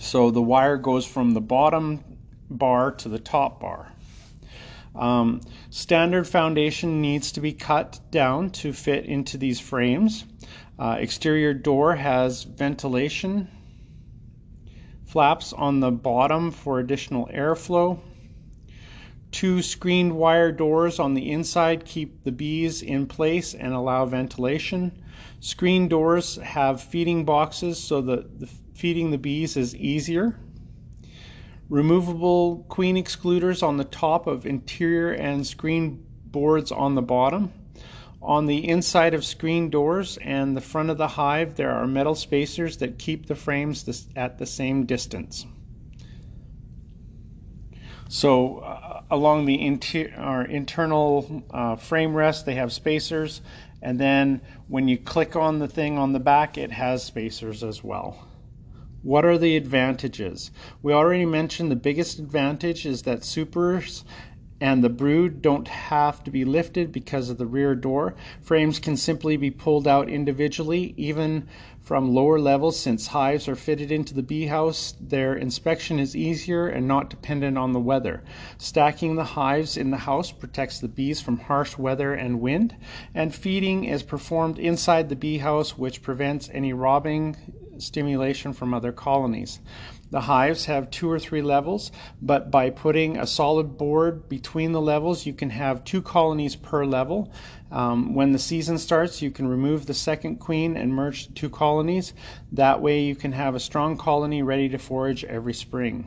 So 0.00 0.32
the 0.32 0.42
wire 0.42 0.76
goes 0.78 1.06
from 1.06 1.32
the 1.32 1.40
bottom 1.40 2.02
bar 2.50 2.92
to 2.92 3.08
the 3.08 3.18
top 3.18 3.60
bar. 3.60 3.92
Um, 4.94 5.40
standard 5.70 6.26
foundation 6.26 7.00
needs 7.00 7.32
to 7.32 7.40
be 7.40 7.52
cut 7.52 8.00
down 8.10 8.50
to 8.50 8.72
fit 8.72 9.04
into 9.04 9.38
these 9.38 9.60
frames. 9.60 10.24
Uh, 10.78 10.96
exterior 10.98 11.54
door 11.54 11.94
has 11.94 12.42
ventilation 12.44 13.48
flaps 15.08 15.54
on 15.54 15.80
the 15.80 15.90
bottom 15.90 16.50
for 16.50 16.78
additional 16.78 17.26
airflow. 17.32 17.98
Two 19.30 19.62
screened 19.62 20.14
wire 20.14 20.52
doors 20.52 20.98
on 20.98 21.14
the 21.14 21.30
inside 21.30 21.86
keep 21.86 22.24
the 22.24 22.32
bees 22.32 22.82
in 22.82 23.06
place 23.06 23.54
and 23.54 23.72
allow 23.72 24.04
ventilation. 24.04 24.92
Screen 25.40 25.88
doors 25.88 26.36
have 26.36 26.82
feeding 26.82 27.24
boxes 27.24 27.82
so 27.82 28.02
that 28.02 28.38
the 28.38 28.46
feeding 28.74 29.10
the 29.10 29.18
bees 29.18 29.56
is 29.56 29.74
easier 29.74 30.38
removable 31.68 32.64
queen 32.68 32.96
excluders 32.96 33.62
on 33.62 33.76
the 33.76 33.84
top 33.84 34.26
of 34.26 34.46
interior 34.46 35.12
and 35.12 35.46
screen 35.46 36.04
boards 36.26 36.72
on 36.72 36.94
the 36.94 37.02
bottom. 37.02 37.52
On 38.20 38.46
the 38.46 38.68
inside 38.68 39.14
of 39.14 39.24
screen 39.24 39.70
doors 39.70 40.18
and 40.22 40.56
the 40.56 40.60
front 40.60 40.90
of 40.90 40.98
the 40.98 41.06
hive, 41.06 41.54
there 41.54 41.70
are 41.70 41.86
metal 41.86 42.14
spacers 42.14 42.78
that 42.78 42.98
keep 42.98 43.26
the 43.26 43.34
frames 43.34 44.08
at 44.16 44.38
the 44.38 44.46
same 44.46 44.86
distance. 44.86 45.46
So 48.08 48.58
uh, 48.58 49.02
along 49.10 49.44
the 49.44 49.64
inter 49.64 50.42
internal 50.48 51.42
uh, 51.50 51.76
frame 51.76 52.14
rest, 52.14 52.46
they 52.46 52.54
have 52.54 52.72
spacers, 52.72 53.42
and 53.82 54.00
then 54.00 54.40
when 54.66 54.88
you 54.88 54.98
click 54.98 55.36
on 55.36 55.58
the 55.58 55.68
thing 55.68 55.98
on 55.98 56.12
the 56.12 56.20
back, 56.20 56.58
it 56.58 56.72
has 56.72 57.04
spacers 57.04 57.62
as 57.62 57.84
well. 57.84 58.27
What 59.04 59.24
are 59.24 59.38
the 59.38 59.56
advantages? 59.56 60.50
We 60.82 60.92
already 60.92 61.24
mentioned 61.24 61.70
the 61.70 61.76
biggest 61.76 62.18
advantage 62.18 62.84
is 62.84 63.02
that 63.02 63.24
supers 63.24 64.04
and 64.60 64.82
the 64.82 64.88
brood 64.88 65.40
don't 65.40 65.68
have 65.68 66.24
to 66.24 66.32
be 66.32 66.44
lifted 66.44 66.90
because 66.90 67.30
of 67.30 67.38
the 67.38 67.46
rear 67.46 67.76
door. 67.76 68.16
Frames 68.40 68.80
can 68.80 68.96
simply 68.96 69.36
be 69.36 69.52
pulled 69.52 69.86
out 69.86 70.08
individually, 70.08 70.94
even 70.96 71.46
from 71.80 72.12
lower 72.12 72.40
levels, 72.40 72.76
since 72.76 73.06
hives 73.06 73.46
are 73.46 73.54
fitted 73.54 73.92
into 73.92 74.14
the 74.14 74.22
bee 74.22 74.46
house. 74.46 74.94
Their 75.00 75.36
inspection 75.36 76.00
is 76.00 76.16
easier 76.16 76.66
and 76.66 76.88
not 76.88 77.08
dependent 77.08 77.56
on 77.56 77.72
the 77.72 77.78
weather. 77.78 78.24
Stacking 78.58 79.14
the 79.14 79.22
hives 79.22 79.76
in 79.76 79.92
the 79.92 79.96
house 79.98 80.32
protects 80.32 80.80
the 80.80 80.88
bees 80.88 81.20
from 81.20 81.38
harsh 81.38 81.78
weather 81.78 82.14
and 82.14 82.40
wind, 82.40 82.74
and 83.14 83.32
feeding 83.32 83.84
is 83.84 84.02
performed 84.02 84.58
inside 84.58 85.08
the 85.08 85.14
bee 85.14 85.38
house, 85.38 85.78
which 85.78 86.02
prevents 86.02 86.50
any 86.52 86.72
robbing 86.72 87.36
stimulation 87.78 88.52
from 88.52 88.74
other 88.74 88.92
colonies. 88.92 89.60
The 90.10 90.22
hives 90.22 90.64
have 90.64 90.90
two 90.90 91.10
or 91.10 91.18
three 91.18 91.42
levels, 91.42 91.92
but 92.22 92.50
by 92.50 92.70
putting 92.70 93.18
a 93.18 93.26
solid 93.26 93.76
board 93.76 94.28
between 94.28 94.72
the 94.72 94.80
levels, 94.80 95.26
you 95.26 95.34
can 95.34 95.50
have 95.50 95.84
two 95.84 96.00
colonies 96.00 96.56
per 96.56 96.86
level. 96.86 97.30
Um, 97.70 98.14
when 98.14 98.32
the 98.32 98.38
season 98.38 98.78
starts, 98.78 99.20
you 99.20 99.30
can 99.30 99.46
remove 99.46 99.84
the 99.84 99.94
second 99.94 100.36
queen 100.36 100.76
and 100.76 100.94
merge 100.94 101.26
the 101.26 101.34
two 101.34 101.50
colonies. 101.50 102.14
That 102.52 102.80
way, 102.80 103.02
you 103.02 103.14
can 103.14 103.32
have 103.32 103.54
a 103.54 103.60
strong 103.60 103.98
colony 103.98 104.42
ready 104.42 104.70
to 104.70 104.78
forage 104.78 105.24
every 105.24 105.54
spring. 105.54 106.06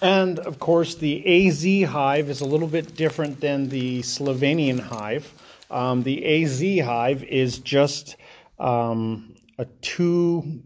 And 0.00 0.38
of 0.38 0.58
course, 0.58 0.94
the 0.94 1.48
AZ 1.48 1.90
hive 1.90 2.28
is 2.28 2.42
a 2.42 2.46
little 2.46 2.68
bit 2.68 2.94
different 2.94 3.40
than 3.40 3.70
the 3.70 4.02
Slovenian 4.02 4.78
hive. 4.78 5.32
Um, 5.70 6.02
the 6.02 6.44
AZ 6.44 6.60
hive 6.84 7.24
is 7.24 7.58
just 7.58 8.16
um, 8.58 9.34
a 9.58 9.66
two 9.82 10.62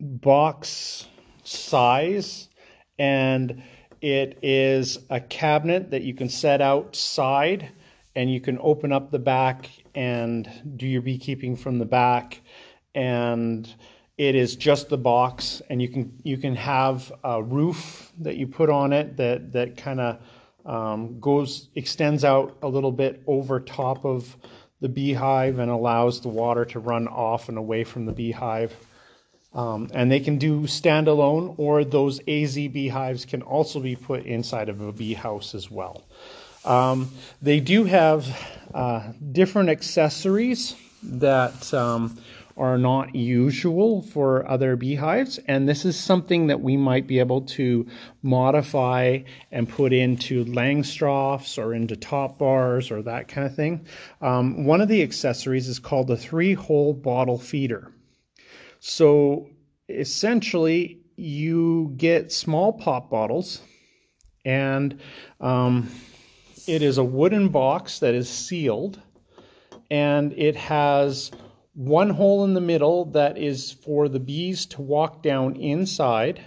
box 0.00 1.06
size 1.44 2.48
and 2.98 3.62
it 4.00 4.38
is 4.42 4.98
a 5.10 5.20
cabinet 5.20 5.90
that 5.90 6.02
you 6.02 6.14
can 6.14 6.28
set 6.28 6.60
outside 6.60 7.70
and 8.14 8.32
you 8.32 8.40
can 8.40 8.58
open 8.60 8.92
up 8.92 9.10
the 9.10 9.18
back 9.18 9.70
and 9.94 10.50
do 10.76 10.86
your 10.86 11.02
beekeeping 11.02 11.56
from 11.56 11.78
the 11.78 11.84
back. 11.84 12.40
And 12.94 13.72
it 14.16 14.34
is 14.34 14.56
just 14.56 14.88
the 14.88 14.98
box 14.98 15.62
and 15.70 15.80
you 15.80 15.88
can 15.88 16.18
you 16.24 16.36
can 16.36 16.56
have 16.56 17.12
a 17.22 17.40
roof 17.40 18.12
that 18.18 18.36
you 18.36 18.48
put 18.48 18.70
on 18.70 18.92
it 18.92 19.16
that 19.16 19.52
that 19.52 19.76
kind 19.76 20.00
of 20.00 20.18
um, 20.66 21.20
goes 21.20 21.68
extends 21.76 22.24
out 22.24 22.58
a 22.62 22.68
little 22.68 22.90
bit 22.90 23.22
over 23.26 23.60
top 23.60 24.04
of 24.04 24.36
the 24.80 24.88
beehive 24.88 25.58
and 25.58 25.70
allows 25.70 26.20
the 26.20 26.28
water 26.28 26.64
to 26.64 26.78
run 26.78 27.08
off 27.08 27.48
and 27.48 27.58
away 27.58 27.84
from 27.84 28.06
the 28.06 28.12
beehive 28.12 28.74
um, 29.54 29.90
and 29.94 30.12
they 30.12 30.20
can 30.20 30.38
do 30.38 30.62
standalone, 30.62 31.54
or 31.58 31.84
those 31.84 32.20
AZ 32.28 32.54
beehives 32.54 33.24
can 33.24 33.42
also 33.42 33.80
be 33.80 33.96
put 33.96 34.26
inside 34.26 34.68
of 34.68 34.80
a 34.80 34.92
bee 34.92 35.14
house 35.14 35.54
as 35.54 35.70
well. 35.70 36.04
Um, 36.64 37.10
they 37.40 37.60
do 37.60 37.84
have 37.84 38.26
uh, 38.74 39.12
different 39.32 39.70
accessories 39.70 40.74
that 41.02 41.72
um, 41.72 42.18
are 42.58 42.76
not 42.76 43.14
usual 43.14 44.02
for 44.02 44.48
other 44.48 44.76
beehives, 44.76 45.38
and 45.46 45.68
this 45.68 45.84
is 45.84 45.96
something 45.96 46.48
that 46.48 46.60
we 46.60 46.76
might 46.76 47.06
be 47.06 47.18
able 47.18 47.42
to 47.42 47.86
modify 48.22 49.18
and 49.52 49.68
put 49.68 49.92
into 49.92 50.44
Langstroths 50.44 51.56
or 51.56 51.72
into 51.74 51.96
top 51.96 52.38
bars 52.38 52.90
or 52.90 53.02
that 53.02 53.28
kind 53.28 53.46
of 53.46 53.54
thing. 53.54 53.86
Um, 54.20 54.64
one 54.64 54.80
of 54.80 54.88
the 54.88 55.02
accessories 55.02 55.68
is 55.68 55.78
called 55.78 56.08
the 56.08 56.16
three 56.16 56.54
hole 56.54 56.92
bottle 56.92 57.38
feeder. 57.38 57.92
So 58.80 59.48
essentially, 59.88 61.00
you 61.16 61.94
get 61.96 62.32
small 62.32 62.72
pop 62.72 63.10
bottles, 63.10 63.60
and 64.44 65.00
um, 65.40 65.90
it 66.66 66.82
is 66.82 66.98
a 66.98 67.04
wooden 67.04 67.48
box 67.48 68.00
that 68.00 68.14
is 68.14 68.28
sealed, 68.28 69.00
and 69.90 70.32
it 70.34 70.54
has 70.56 71.30
one 71.78 72.10
hole 72.10 72.44
in 72.44 72.54
the 72.54 72.60
middle 72.60 73.04
that 73.12 73.38
is 73.38 73.70
for 73.70 74.08
the 74.08 74.18
bees 74.18 74.66
to 74.66 74.82
walk 74.82 75.22
down 75.22 75.54
inside 75.54 76.44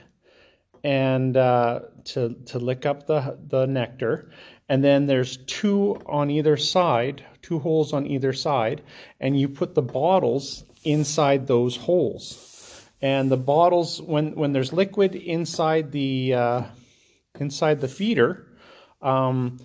and 0.84 1.38
uh, 1.38 1.80
to 2.04 2.36
to 2.48 2.60
lick 2.60 2.86
up 2.86 3.08
the 3.08 3.38
the 3.48 3.66
nectar, 3.66 4.30
and 4.68 4.84
then 4.84 5.06
there's 5.06 5.38
two 5.38 6.02
on 6.06 6.30
either 6.30 6.58
side, 6.58 7.24
two 7.42 7.60
holes 7.60 7.94
on 7.94 8.06
either 8.08 8.34
side, 8.34 8.82
and 9.20 9.40
you 9.40 9.48
put 9.48 9.74
the 9.74 9.82
bottles 9.82 10.66
inside 10.84 11.48
those 11.48 11.78
holes. 11.78 12.48
And 13.02 13.32
the 13.32 13.38
bottles, 13.38 14.02
when, 14.02 14.36
when 14.36 14.54
there's 14.54 14.74
liquid 14.74 15.16
inside 15.16 15.92
the, 15.92 16.36
uh, 16.36 16.64
inside 17.40 17.82
the 17.82 17.88
feeder, 17.88 18.48
um, 19.02 19.58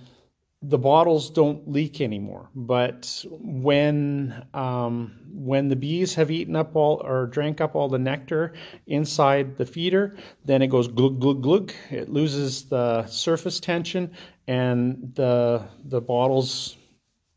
the 0.62 0.78
bottles 0.78 1.30
don't 1.30 1.70
leak 1.70 2.00
anymore. 2.00 2.48
But 2.54 3.24
when 3.30 4.46
um, 4.54 5.12
when 5.32 5.68
the 5.68 5.76
bees 5.76 6.14
have 6.14 6.30
eaten 6.30 6.56
up 6.56 6.74
all 6.74 7.02
or 7.04 7.26
drank 7.26 7.60
up 7.60 7.74
all 7.74 7.88
the 7.88 7.98
nectar 7.98 8.54
inside 8.86 9.58
the 9.58 9.66
feeder, 9.66 10.16
then 10.44 10.62
it 10.62 10.68
goes 10.68 10.88
glug 10.88 11.20
glug 11.20 11.42
glug. 11.42 11.72
It 11.90 12.08
loses 12.08 12.64
the 12.64 13.06
surface 13.06 13.60
tension, 13.60 14.12
and 14.48 15.12
the 15.14 15.62
the 15.84 16.00
bottles 16.00 16.76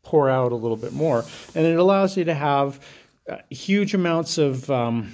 pour 0.02 0.30
out 0.30 0.52
a 0.52 0.56
little 0.56 0.78
bit 0.78 0.92
more, 0.92 1.24
and 1.54 1.66
it 1.66 1.78
allows 1.78 2.16
you 2.16 2.24
to 2.24 2.34
have 2.34 2.80
uh, 3.28 3.36
huge 3.50 3.94
amounts 3.94 4.38
of 4.38 4.68
um, 4.70 5.12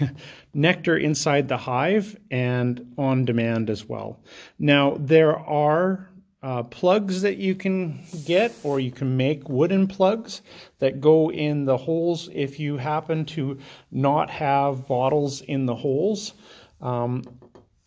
nectar 0.54 0.96
inside 0.96 1.46
the 1.46 1.58
hive 1.58 2.16
and 2.30 2.94
on 2.96 3.26
demand 3.26 3.68
as 3.68 3.86
well. 3.86 4.18
Now, 4.58 4.96
there 4.98 5.36
are 5.36 6.08
uh, 6.42 6.62
plugs 6.62 7.22
that 7.22 7.36
you 7.36 7.54
can 7.54 8.00
get, 8.24 8.52
or 8.62 8.78
you 8.78 8.92
can 8.92 9.16
make 9.16 9.48
wooden 9.48 9.86
plugs 9.86 10.42
that 10.78 11.00
go 11.00 11.30
in 11.30 11.64
the 11.64 11.76
holes 11.76 12.28
if 12.32 12.60
you 12.60 12.76
happen 12.76 13.24
to 13.24 13.58
not 13.90 14.30
have 14.30 14.86
bottles 14.86 15.40
in 15.40 15.66
the 15.66 15.74
holes. 15.74 16.34
Um, 16.80 17.24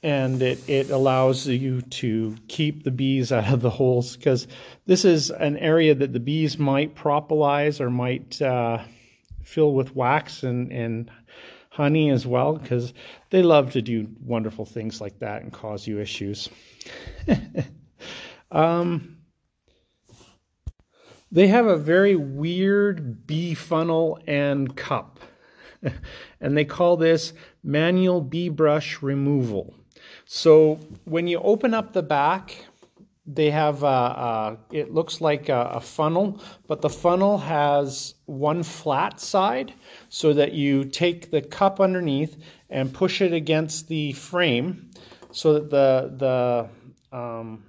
and 0.04 0.42
it, 0.42 0.68
it 0.68 0.90
allows 0.90 1.48
you 1.48 1.82
to 1.82 2.36
keep 2.48 2.84
the 2.84 2.92
bees 2.92 3.32
out 3.32 3.54
of 3.54 3.62
the 3.62 3.70
holes 3.70 4.18
because 4.18 4.48
this 4.88 5.06
is 5.06 5.30
an 5.30 5.58
area 5.58 5.94
that 5.94 6.12
the 6.12 6.20
bees 6.20 6.58
might 6.58 6.96
propolize 6.96 7.80
or 7.80 7.90
might 7.90 8.42
uh, 8.42 8.80
fill 9.44 9.74
with 9.74 9.96
wax 9.96 10.44
and, 10.44 10.72
and 10.72 11.12
honey 11.70 12.10
as 12.10 12.26
well 12.26 12.58
because 12.58 12.94
they 13.30 13.44
love 13.44 13.72
to 13.72 13.82
do 13.82 14.08
wonderful 14.26 14.66
things 14.66 15.00
like 15.00 15.20
that 15.20 15.44
and 15.44 15.54
cause 15.54 15.86
you 15.88 16.00
issues. 16.00 16.50
um, 18.52 19.18
they 21.32 21.48
have 21.48 21.66
a 21.66 21.78
very 21.78 22.16
weird 22.16 23.26
bee 23.26 23.54
funnel 23.54 24.20
and 24.28 24.76
cup, 24.76 25.20
and 26.42 26.58
they 26.58 26.66
call 26.66 26.98
this 26.98 27.34
manual 27.64 28.22
bee 28.22 28.50
brush 28.50 29.02
removal. 29.02 29.74
So 30.26 30.80
when 31.06 31.28
you 31.28 31.40
open 31.40 31.74
up 31.74 31.94
the 31.94 32.04
back, 32.04 32.66
they 33.26 33.52
have 33.52 33.84
a, 33.84 33.88
a 33.88 34.58
it 34.72 34.94
looks 34.94 35.22
like 35.22 35.48
a, 35.50 35.72
a, 35.74 35.80
funnel, 35.80 36.42
but 36.68 36.82
the 36.82 36.90
funnel 36.90 37.38
has 37.38 38.16
one 38.26 38.64
flat 38.64 39.20
side 39.20 39.74
so 40.10 40.34
that 40.34 40.54
you 40.54 40.84
take 40.86 41.32
the 41.32 41.42
cup 41.42 41.80
underneath 41.80 42.36
and 42.70 42.94
push 42.94 43.22
it 43.22 43.32
against 43.32 43.88
the 43.88 44.12
frame 44.14 44.90
so 45.32 45.54
that 45.54 45.70
the 45.70 46.70
the 47.12 47.18
um, 47.18 47.64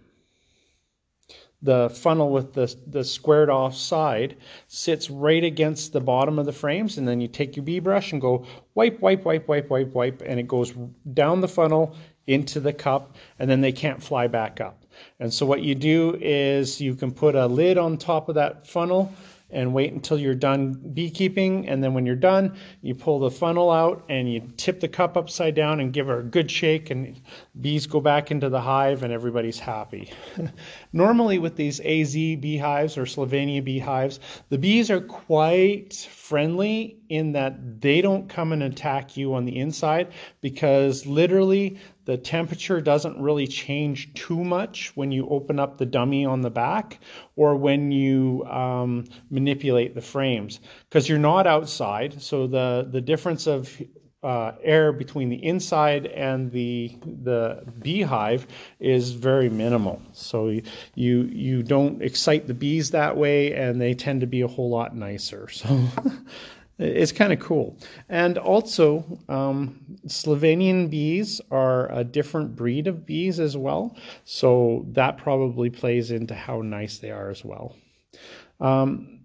the 1.62 1.90
funnel 1.90 2.30
with 2.30 2.52
the, 2.54 2.74
the 2.88 3.04
squared 3.04 3.48
off 3.48 3.74
side 3.74 4.36
sits 4.66 5.08
right 5.10 5.44
against 5.44 5.92
the 5.92 6.00
bottom 6.00 6.38
of 6.38 6.46
the 6.46 6.52
frames 6.52 6.98
and 6.98 7.06
then 7.06 7.20
you 7.20 7.28
take 7.28 7.56
your 7.56 7.64
bee 7.64 7.78
brush 7.78 8.12
and 8.12 8.20
go 8.20 8.44
wipe 8.74 9.00
wipe 9.00 9.24
wipe 9.24 9.46
wipe 9.46 9.70
wipe 9.70 9.92
wipe 9.92 10.22
and 10.26 10.40
it 10.40 10.48
goes 10.48 10.72
down 11.14 11.40
the 11.40 11.48
funnel 11.48 11.94
into 12.26 12.60
the 12.60 12.72
cup 12.72 13.16
and 13.38 13.48
then 13.48 13.60
they 13.60 13.72
can't 13.72 14.02
fly 14.02 14.26
back 14.26 14.60
up. 14.60 14.84
And 15.18 15.32
so 15.32 15.46
what 15.46 15.62
you 15.62 15.74
do 15.74 16.16
is 16.20 16.80
you 16.80 16.94
can 16.94 17.12
put 17.12 17.34
a 17.34 17.46
lid 17.46 17.78
on 17.78 17.96
top 17.96 18.28
of 18.28 18.34
that 18.34 18.66
funnel 18.66 19.12
and 19.52 19.72
wait 19.72 19.92
until 19.92 20.18
you're 20.18 20.34
done 20.34 20.72
beekeeping. 20.94 21.68
And 21.68 21.82
then 21.82 21.94
when 21.94 22.06
you're 22.06 22.16
done, 22.16 22.56
you 22.80 22.94
pull 22.94 23.18
the 23.18 23.30
funnel 23.30 23.70
out 23.70 24.04
and 24.08 24.32
you 24.32 24.40
tip 24.56 24.80
the 24.80 24.88
cup 24.88 25.16
upside 25.16 25.54
down 25.54 25.80
and 25.80 25.92
give 25.92 26.06
her 26.06 26.20
a 26.20 26.24
good 26.24 26.50
shake, 26.50 26.90
and 26.90 27.20
bees 27.60 27.86
go 27.86 28.00
back 28.00 28.30
into 28.30 28.48
the 28.48 28.60
hive 28.60 29.02
and 29.02 29.12
everybody's 29.12 29.58
happy. 29.58 30.10
Normally, 30.92 31.38
with 31.38 31.56
these 31.56 31.80
AZ 31.80 32.14
beehives 32.14 32.96
or 32.96 33.04
Slovenia 33.04 33.62
beehives, 33.62 34.20
the 34.48 34.58
bees 34.58 34.90
are 34.90 35.00
quite 35.00 35.94
friendly 35.94 36.98
in 37.08 37.32
that 37.32 37.80
they 37.80 38.00
don't 38.00 38.28
come 38.28 38.52
and 38.52 38.62
attack 38.62 39.16
you 39.16 39.34
on 39.34 39.44
the 39.44 39.58
inside 39.58 40.12
because 40.40 41.04
literally 41.04 41.78
the 42.04 42.16
temperature 42.16 42.80
doesn't 42.80 43.20
really 43.20 43.46
change 43.46 44.14
too 44.14 44.42
much 44.42 44.96
when 44.96 45.12
you 45.12 45.28
open 45.28 45.60
up 45.60 45.78
the 45.78 45.86
dummy 45.86 46.24
on 46.24 46.40
the 46.40 46.50
back 46.50 46.98
or 47.36 47.54
when 47.56 47.92
you 47.92 48.44
um, 48.44 49.04
manipulate 49.30 49.94
the 49.94 50.00
frames 50.00 50.60
because 50.88 51.08
you're 51.08 51.18
not 51.18 51.46
outside. 51.46 52.20
So 52.20 52.46
the, 52.46 52.88
the 52.90 53.00
difference 53.00 53.46
of 53.46 53.80
uh, 54.22 54.52
air 54.62 54.92
between 54.92 55.30
the 55.30 55.44
inside 55.44 56.06
and 56.06 56.52
the 56.52 56.96
the 57.02 57.64
beehive 57.80 58.46
is 58.78 59.10
very 59.10 59.50
minimal. 59.50 60.00
So 60.12 60.60
you 60.94 61.22
you 61.22 61.62
don't 61.64 62.02
excite 62.02 62.46
the 62.46 62.54
bees 62.54 62.92
that 62.92 63.16
way, 63.16 63.52
and 63.52 63.80
they 63.80 63.94
tend 63.94 64.20
to 64.20 64.28
be 64.28 64.42
a 64.42 64.48
whole 64.48 64.70
lot 64.70 64.94
nicer. 64.94 65.48
So 65.48 65.88
it's 66.82 67.12
kind 67.12 67.32
of 67.32 67.40
cool. 67.40 67.78
And 68.08 68.38
also, 68.38 69.18
um, 69.28 69.98
Slovenian 70.06 70.90
bees 70.90 71.40
are 71.50 71.90
a 71.92 72.04
different 72.04 72.56
breed 72.56 72.86
of 72.86 73.06
bees 73.06 73.40
as 73.40 73.56
well. 73.56 73.96
So 74.24 74.86
that 74.92 75.18
probably 75.18 75.70
plays 75.70 76.10
into 76.10 76.34
how 76.34 76.62
nice 76.62 76.98
they 76.98 77.10
are 77.10 77.30
as 77.30 77.44
well. 77.44 77.76
Um, 78.60 79.20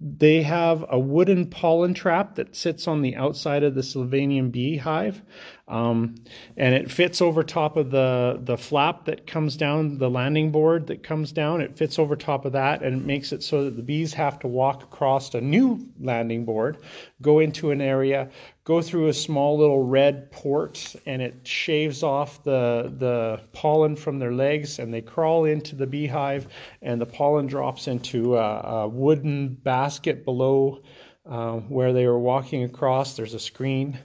they 0.00 0.42
have 0.42 0.84
a 0.90 0.98
wooden 0.98 1.46
pollen 1.46 1.94
trap 1.94 2.34
that 2.34 2.56
sits 2.56 2.88
on 2.88 3.02
the 3.02 3.14
outside 3.14 3.62
of 3.62 3.76
the 3.76 3.82
Slovenian 3.82 4.50
beehive, 4.50 5.22
um, 5.68 6.16
and 6.56 6.74
it 6.74 6.90
fits 6.90 7.22
over 7.22 7.42
top 7.42 7.76
of 7.76 7.90
the 7.90 8.40
the 8.42 8.58
flap 8.58 9.04
that 9.06 9.26
comes 9.26 9.56
down, 9.56 9.98
the 9.98 10.10
landing 10.10 10.50
board 10.50 10.86
that 10.88 11.02
comes 11.02 11.32
down. 11.32 11.60
It 11.60 11.76
fits 11.76 11.98
over 11.98 12.16
top 12.16 12.44
of 12.44 12.52
that, 12.52 12.82
and 12.82 13.00
it 13.00 13.06
makes 13.06 13.32
it 13.32 13.42
so 13.42 13.64
that 13.64 13.76
the 13.76 13.82
bees 13.82 14.12
have 14.14 14.38
to 14.40 14.48
walk 14.48 14.82
across 14.82 15.34
a 15.34 15.40
new 15.40 15.86
landing 16.00 16.44
board, 16.44 16.78
go 17.20 17.38
into 17.38 17.70
an 17.70 17.80
area, 17.80 18.28
go 18.64 18.80
through 18.80 19.08
a 19.08 19.12
small 19.12 19.58
little 19.58 19.84
red 19.84 20.30
port 20.30 20.94
and 21.06 21.20
it 21.20 21.46
shaves 21.46 22.02
off 22.02 22.42
the 22.44 22.92
the 22.98 23.40
pollen 23.52 23.96
from 23.96 24.18
their 24.18 24.32
legs 24.32 24.78
and 24.78 24.92
they 24.94 25.00
crawl 25.00 25.44
into 25.44 25.74
the 25.74 25.86
beehive 25.86 26.46
and 26.80 27.00
the 27.00 27.06
pollen 27.06 27.46
drops 27.46 27.88
into 27.88 28.36
a, 28.36 28.60
a 28.60 28.88
wooden 28.88 29.48
basket 29.48 30.24
below 30.24 30.80
uh, 31.26 31.56
where 31.56 31.92
they 31.92 32.06
were 32.06 32.18
walking 32.18 32.62
across 32.62 33.16
there's 33.16 33.34
a 33.34 33.40
screen 33.40 33.98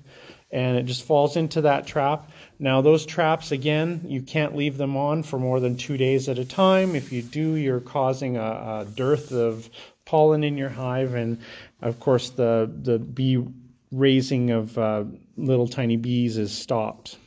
and 0.52 0.78
it 0.78 0.84
just 0.84 1.04
falls 1.04 1.36
into 1.36 1.62
that 1.62 1.86
trap 1.86 2.30
now 2.60 2.82
those 2.82 3.06
traps 3.06 3.52
again 3.52 4.02
you 4.06 4.22
can't 4.22 4.56
leave 4.56 4.78
them 4.78 4.96
on 4.96 5.24
for 5.24 5.38
more 5.38 5.60
than 5.60 5.76
two 5.76 5.98
days 5.98 6.30
at 6.30 6.40
a 6.40 6.46
time 6.46 6.96
if 6.96 7.12
you 7.12 7.22
do 7.22 7.56
you're 7.56 7.82
causing 7.82 8.38
a, 8.38 8.42
a 8.42 8.88
dearth 8.96 9.32
of 9.32 9.70
pollen 10.06 10.44
in 10.44 10.58
your 10.58 10.70
hive 10.70 11.14
and 11.14 11.40
of 11.82 12.00
course 12.00 12.30
the 12.32 12.72
the 12.84 12.98
bee 12.98 13.44
raising 13.92 14.52
of 14.52 14.78
uh, 14.78 15.06
little 15.36 15.68
tiny 15.68 15.98
bees 15.98 16.38
is 16.38 16.52
stopped. 16.52 17.18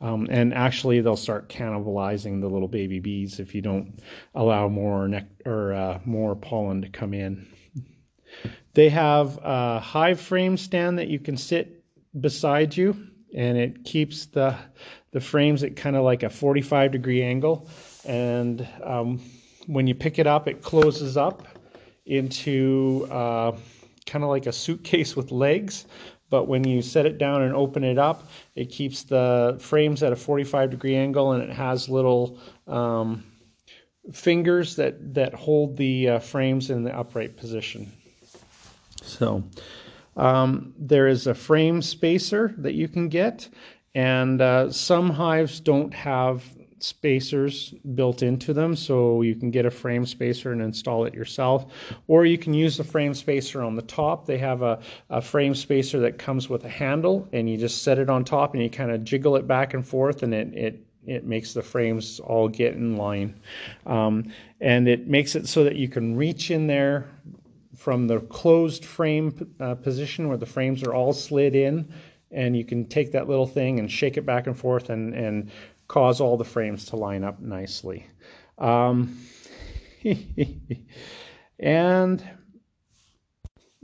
Um, 0.00 0.26
and 0.30 0.52
actually, 0.52 1.00
they'll 1.00 1.16
start 1.16 1.48
cannibalizing 1.48 2.40
the 2.40 2.48
little 2.48 2.68
baby 2.68 3.00
bees 3.00 3.40
if 3.40 3.54
you 3.54 3.62
don't 3.62 3.98
allow 4.34 4.68
more 4.68 5.08
nect- 5.08 5.46
or 5.46 5.72
uh, 5.72 6.00
more 6.04 6.36
pollen 6.36 6.82
to 6.82 6.88
come 6.88 7.14
in. 7.14 7.46
They 8.76 8.90
have 8.90 9.38
a 9.42 9.80
high 9.80 10.12
frame 10.12 10.58
stand 10.58 10.98
that 10.98 11.08
you 11.08 11.18
can 11.18 11.38
sit 11.38 11.82
beside 12.20 12.76
you, 12.76 12.94
and 13.34 13.56
it 13.56 13.84
keeps 13.84 14.26
the 14.26 14.54
the 15.12 15.20
frames 15.20 15.62
at 15.62 15.76
kind 15.76 15.96
of 15.96 16.04
like 16.04 16.22
a 16.22 16.28
45 16.28 16.92
degree 16.92 17.22
angle. 17.22 17.70
And 18.04 18.68
um, 18.82 19.22
when 19.66 19.86
you 19.86 19.94
pick 19.94 20.18
it 20.18 20.26
up, 20.26 20.46
it 20.46 20.60
closes 20.60 21.16
up 21.16 21.46
into 22.04 23.08
uh, 23.10 23.52
kind 24.04 24.22
of 24.22 24.28
like 24.28 24.44
a 24.44 24.52
suitcase 24.52 25.16
with 25.16 25.32
legs, 25.32 25.86
but 26.28 26.46
when 26.46 26.68
you 26.68 26.82
set 26.82 27.06
it 27.06 27.16
down 27.16 27.40
and 27.40 27.54
open 27.54 27.82
it 27.82 27.96
up, 27.96 28.28
it 28.56 28.66
keeps 28.66 29.04
the 29.04 29.56
frames 29.58 30.02
at 30.02 30.12
a 30.12 30.16
45 30.16 30.68
degree 30.68 30.96
angle 30.96 31.32
and 31.32 31.42
it 31.42 31.48
has 31.50 31.88
little 31.88 32.38
um, 32.66 33.24
fingers 34.12 34.76
that, 34.76 35.14
that 35.14 35.32
hold 35.32 35.78
the 35.78 36.10
uh, 36.10 36.18
frames 36.18 36.68
in 36.68 36.84
the 36.84 36.94
upright 36.94 37.38
position. 37.38 37.90
So 39.06 39.44
um, 40.16 40.74
there 40.78 41.08
is 41.08 41.26
a 41.26 41.34
frame 41.34 41.82
spacer 41.82 42.54
that 42.58 42.74
you 42.74 42.88
can 42.88 43.08
get, 43.08 43.48
and 43.94 44.40
uh, 44.40 44.70
some 44.70 45.10
hives 45.10 45.60
don't 45.60 45.92
have 45.94 46.42
spacers 46.78 47.70
built 47.94 48.22
into 48.22 48.52
them 48.52 48.76
so 48.76 49.22
you 49.22 49.34
can 49.34 49.50
get 49.50 49.64
a 49.64 49.70
frame 49.70 50.04
spacer 50.04 50.52
and 50.52 50.60
install 50.60 51.06
it 51.06 51.14
yourself 51.14 51.72
or 52.06 52.26
you 52.26 52.36
can 52.36 52.52
use 52.52 52.76
the 52.76 52.84
frame 52.84 53.14
spacer 53.14 53.62
on 53.62 53.74
the 53.74 53.82
top. 53.82 54.26
They 54.26 54.38
have 54.38 54.60
a, 54.60 54.78
a 55.08 55.22
frame 55.22 55.54
spacer 55.54 55.98
that 56.00 56.18
comes 56.18 56.50
with 56.50 56.64
a 56.64 56.68
handle 56.68 57.26
and 57.32 57.48
you 57.48 57.56
just 57.56 57.82
set 57.82 57.98
it 57.98 58.10
on 58.10 58.24
top 58.24 58.52
and 58.52 58.62
you 58.62 58.68
kind 58.68 58.90
of 58.90 59.04
jiggle 59.04 59.36
it 59.36 59.46
back 59.46 59.72
and 59.72 59.86
forth 59.86 60.22
and 60.22 60.34
it, 60.34 60.54
it 60.54 60.82
it 61.06 61.24
makes 61.24 61.54
the 61.54 61.62
frames 61.62 62.18
all 62.18 62.48
get 62.48 62.74
in 62.74 62.96
line. 62.96 63.40
Um, 63.86 64.32
and 64.60 64.88
it 64.88 65.06
makes 65.06 65.36
it 65.36 65.46
so 65.46 65.62
that 65.62 65.76
you 65.76 65.88
can 65.88 66.16
reach 66.16 66.50
in 66.50 66.66
there 66.66 67.06
from 67.86 68.08
the 68.08 68.18
closed 68.18 68.84
frame 68.84 69.54
uh, 69.60 69.76
position 69.76 70.26
where 70.26 70.36
the 70.36 70.44
frames 70.44 70.82
are 70.82 70.92
all 70.92 71.12
slid 71.12 71.54
in 71.54 71.88
and 72.32 72.56
you 72.56 72.64
can 72.64 72.84
take 72.84 73.12
that 73.12 73.28
little 73.28 73.46
thing 73.46 73.78
and 73.78 73.88
shake 73.88 74.16
it 74.16 74.26
back 74.26 74.48
and 74.48 74.58
forth 74.58 74.90
and, 74.90 75.14
and 75.14 75.52
cause 75.86 76.20
all 76.20 76.36
the 76.36 76.44
frames 76.44 76.86
to 76.86 76.96
line 76.96 77.22
up 77.22 77.38
nicely. 77.38 78.04
Um, 78.58 79.20
and 81.60 82.28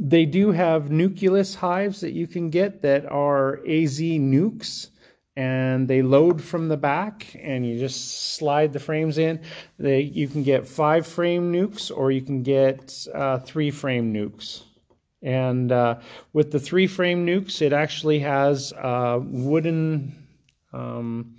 they 0.00 0.26
do 0.26 0.50
have 0.50 0.90
nucleus 0.90 1.54
hives 1.54 2.00
that 2.00 2.10
you 2.10 2.26
can 2.26 2.50
get 2.50 2.82
that 2.82 3.06
are 3.06 3.58
AZ 3.58 4.00
nukes 4.00 4.88
and 5.36 5.88
they 5.88 6.02
load 6.02 6.42
from 6.42 6.68
the 6.68 6.76
back 6.76 7.34
and 7.40 7.66
you 7.66 7.78
just 7.78 8.34
slide 8.36 8.72
the 8.72 8.80
frames 8.80 9.18
in. 9.18 9.40
They, 9.78 10.00
you 10.02 10.28
can 10.28 10.42
get 10.42 10.68
five 10.68 11.06
frame 11.06 11.52
nukes 11.52 11.90
or 11.94 12.10
you 12.10 12.20
can 12.20 12.42
get 12.42 13.06
uh, 13.14 13.38
three 13.38 13.70
frame 13.70 14.12
nukes. 14.12 14.62
And 15.22 15.70
uh, 15.70 16.00
with 16.32 16.50
the 16.50 16.58
three 16.58 16.86
frame 16.86 17.26
nukes, 17.26 17.62
it 17.62 17.72
actually 17.72 18.18
has 18.20 18.72
uh, 18.72 19.20
wooden 19.22 20.26
um, 20.72 21.36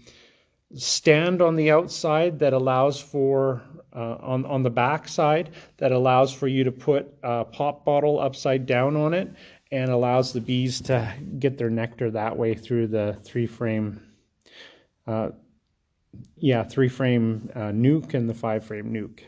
stand 0.75 1.41
on 1.41 1.56
the 1.56 1.71
outside 1.71 2.39
that 2.39 2.53
allows 2.53 2.99
for 2.99 3.62
uh, 3.95 4.17
on 4.21 4.45
on 4.45 4.63
the 4.63 4.69
back 4.69 5.08
side 5.08 5.51
that 5.77 5.91
allows 5.91 6.34
for 6.34 6.47
you 6.47 6.63
to 6.63 6.71
put 6.71 7.13
a 7.21 7.45
pop 7.45 7.86
bottle 7.86 8.19
upside 8.19 8.65
down 8.65 8.95
on 8.95 9.13
it 9.13 9.29
and 9.73 9.89
allows 9.89 10.31
the 10.31 10.39
bees 10.39 10.79
to 10.81 11.12
get 11.39 11.57
their 11.57 11.71
nectar 11.71 12.12
that 12.12 12.38
way 12.38 12.53
through 12.53 12.88
the 12.88 13.17
three 13.23 13.47
frame 13.47 13.99
uh, 15.07 15.29
yeah 16.38 16.63
three 16.63 16.88
frame 16.88 17.49
uh, 17.55 17.71
nuke 17.71 18.13
and 18.13 18.29
the 18.29 18.33
five 18.33 18.63
frame 18.63 18.93
nuke 18.93 19.23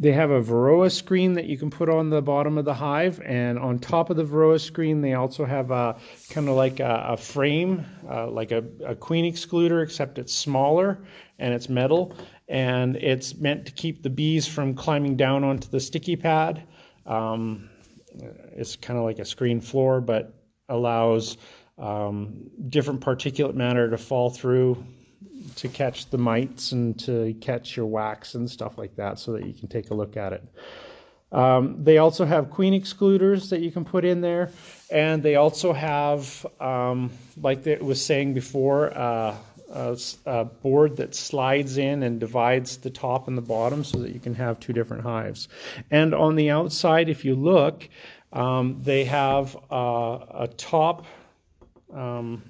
they 0.00 0.12
have 0.12 0.30
a 0.30 0.40
Varroa 0.40 0.92
screen 0.92 1.32
that 1.34 1.46
you 1.46 1.58
can 1.58 1.70
put 1.70 1.88
on 1.88 2.08
the 2.08 2.22
bottom 2.22 2.56
of 2.56 2.64
the 2.64 2.74
hive, 2.74 3.20
and 3.24 3.58
on 3.58 3.80
top 3.80 4.10
of 4.10 4.16
the 4.16 4.24
Varroa 4.24 4.60
screen, 4.60 5.00
they 5.00 5.14
also 5.14 5.44
have 5.44 5.72
a 5.72 5.96
kind 6.30 6.48
of 6.48 6.54
like 6.54 6.78
a, 6.78 7.06
a 7.08 7.16
frame, 7.16 7.84
uh, 8.08 8.30
like 8.30 8.52
a, 8.52 8.62
a, 8.86 8.94
queen 8.94 9.24
excluder, 9.24 9.82
except 9.82 10.18
it's 10.18 10.32
smaller 10.32 11.00
and 11.40 11.52
it's 11.52 11.68
metal, 11.68 12.14
and 12.48 12.94
it's 12.94 13.34
meant 13.38 13.66
to 13.66 13.72
keep 13.72 14.04
the 14.04 14.10
bees 14.10 14.46
from 14.46 14.72
climbing 14.72 15.16
down 15.16 15.42
onto 15.42 15.68
the 15.68 15.80
sticky 15.80 16.14
pad. 16.14 16.62
Um, 17.04 17.68
it's 18.56 18.76
kind 18.76 18.98
of 18.98 19.04
like 19.04 19.18
a 19.18 19.24
screen 19.24 19.60
floor, 19.60 20.00
but 20.00 20.34
allows 20.68 21.36
um, 21.78 22.50
different 22.68 23.00
particulate 23.00 23.54
matter 23.54 23.88
to 23.90 23.98
fall 23.98 24.30
through 24.30 24.84
to 25.56 25.68
catch 25.68 26.10
the 26.10 26.18
mites 26.18 26.72
and 26.72 26.98
to 26.98 27.34
catch 27.40 27.76
your 27.76 27.86
wax 27.86 28.34
and 28.34 28.50
stuff 28.50 28.76
like 28.78 28.94
that 28.96 29.18
so 29.18 29.32
that 29.32 29.46
you 29.46 29.52
can 29.52 29.68
take 29.68 29.90
a 29.90 29.94
look 29.94 30.16
at 30.16 30.32
it. 30.32 30.44
Um, 31.30 31.84
they 31.84 31.98
also 31.98 32.24
have 32.24 32.50
queen 32.50 32.72
excluders 32.72 33.50
that 33.50 33.60
you 33.60 33.70
can 33.70 33.84
put 33.84 34.04
in 34.04 34.22
there, 34.22 34.50
and 34.90 35.22
they 35.22 35.36
also 35.36 35.74
have, 35.74 36.46
um, 36.58 37.10
like 37.36 37.66
it 37.66 37.84
was 37.84 38.02
saying 38.02 38.32
before, 38.32 38.96
uh, 38.96 39.36
a, 39.70 39.98
a, 40.26 40.44
board 40.44 40.96
that 40.96 41.14
slides 41.14 41.78
in 41.78 42.02
and 42.02 42.18
divides 42.20 42.78
the 42.78 42.90
top 42.90 43.28
and 43.28 43.36
the 43.36 43.42
bottom 43.42 43.84
so 43.84 43.98
that 43.98 44.12
you 44.12 44.20
can 44.20 44.34
have 44.34 44.58
two 44.60 44.72
different 44.72 45.02
hives. 45.02 45.48
And 45.90 46.14
on 46.14 46.36
the 46.36 46.50
outside, 46.50 47.08
if 47.08 47.24
you 47.24 47.34
look, 47.34 47.88
um, 48.32 48.80
they 48.82 49.04
have 49.04 49.56
uh, 49.70 50.18
a 50.30 50.48
top. 50.56 51.06
Um, 51.92 52.42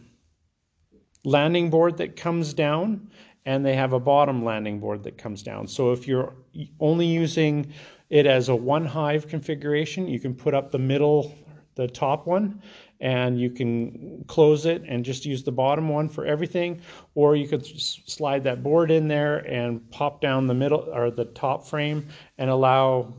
landing 1.25 1.69
board 1.71 1.99
that 1.99 2.17
comes 2.17 2.55
down 2.55 3.11
and 3.45 3.65
they 3.65 3.75
have 3.75 3.93
a 3.93 4.01
bottom 4.01 4.45
landing 4.45 4.81
board 4.81 5.03
that 5.05 5.19
comes 5.19 5.43
down. 5.43 5.67
So 5.67 5.93
if 5.93 6.07
you're 6.07 6.35
only 6.81 7.07
using 7.07 7.73
it 8.11 8.27
as 8.27 8.49
a 8.49 8.57
one 8.57 8.85
hive 8.85 9.29
configuration, 9.29 10.09
you 10.09 10.21
can 10.21 10.35
put 10.35 10.55
up 10.55 10.71
the 10.71 10.79
middle, 10.79 11.35
the 11.75 11.87
top 11.87 12.27
one, 12.27 12.63
and 13.01 13.41
you 13.41 13.51
can 13.51 14.25
close 14.27 14.67
it 14.67 14.83
and 14.87 15.05
just 15.05 15.25
use 15.25 15.43
the 15.45 15.53
bottom 15.53 15.89
one 15.89 16.09
for 16.09 16.27
everything. 16.27 16.81
Or 17.15 17.37
you 17.37 17.47
could 17.47 17.65
slide 17.67 18.45
that 18.45 18.63
board 18.63 18.91
in 18.91 19.09
there 19.09 19.39
and 19.39 19.89
pop 19.91 20.21
down 20.21 20.47
the 20.47 20.55
middle 20.55 20.89
or 20.93 21.11
the 21.11 21.27
top 21.27 21.67
frame 21.67 22.09
and 22.39 22.51
allow 22.51 23.15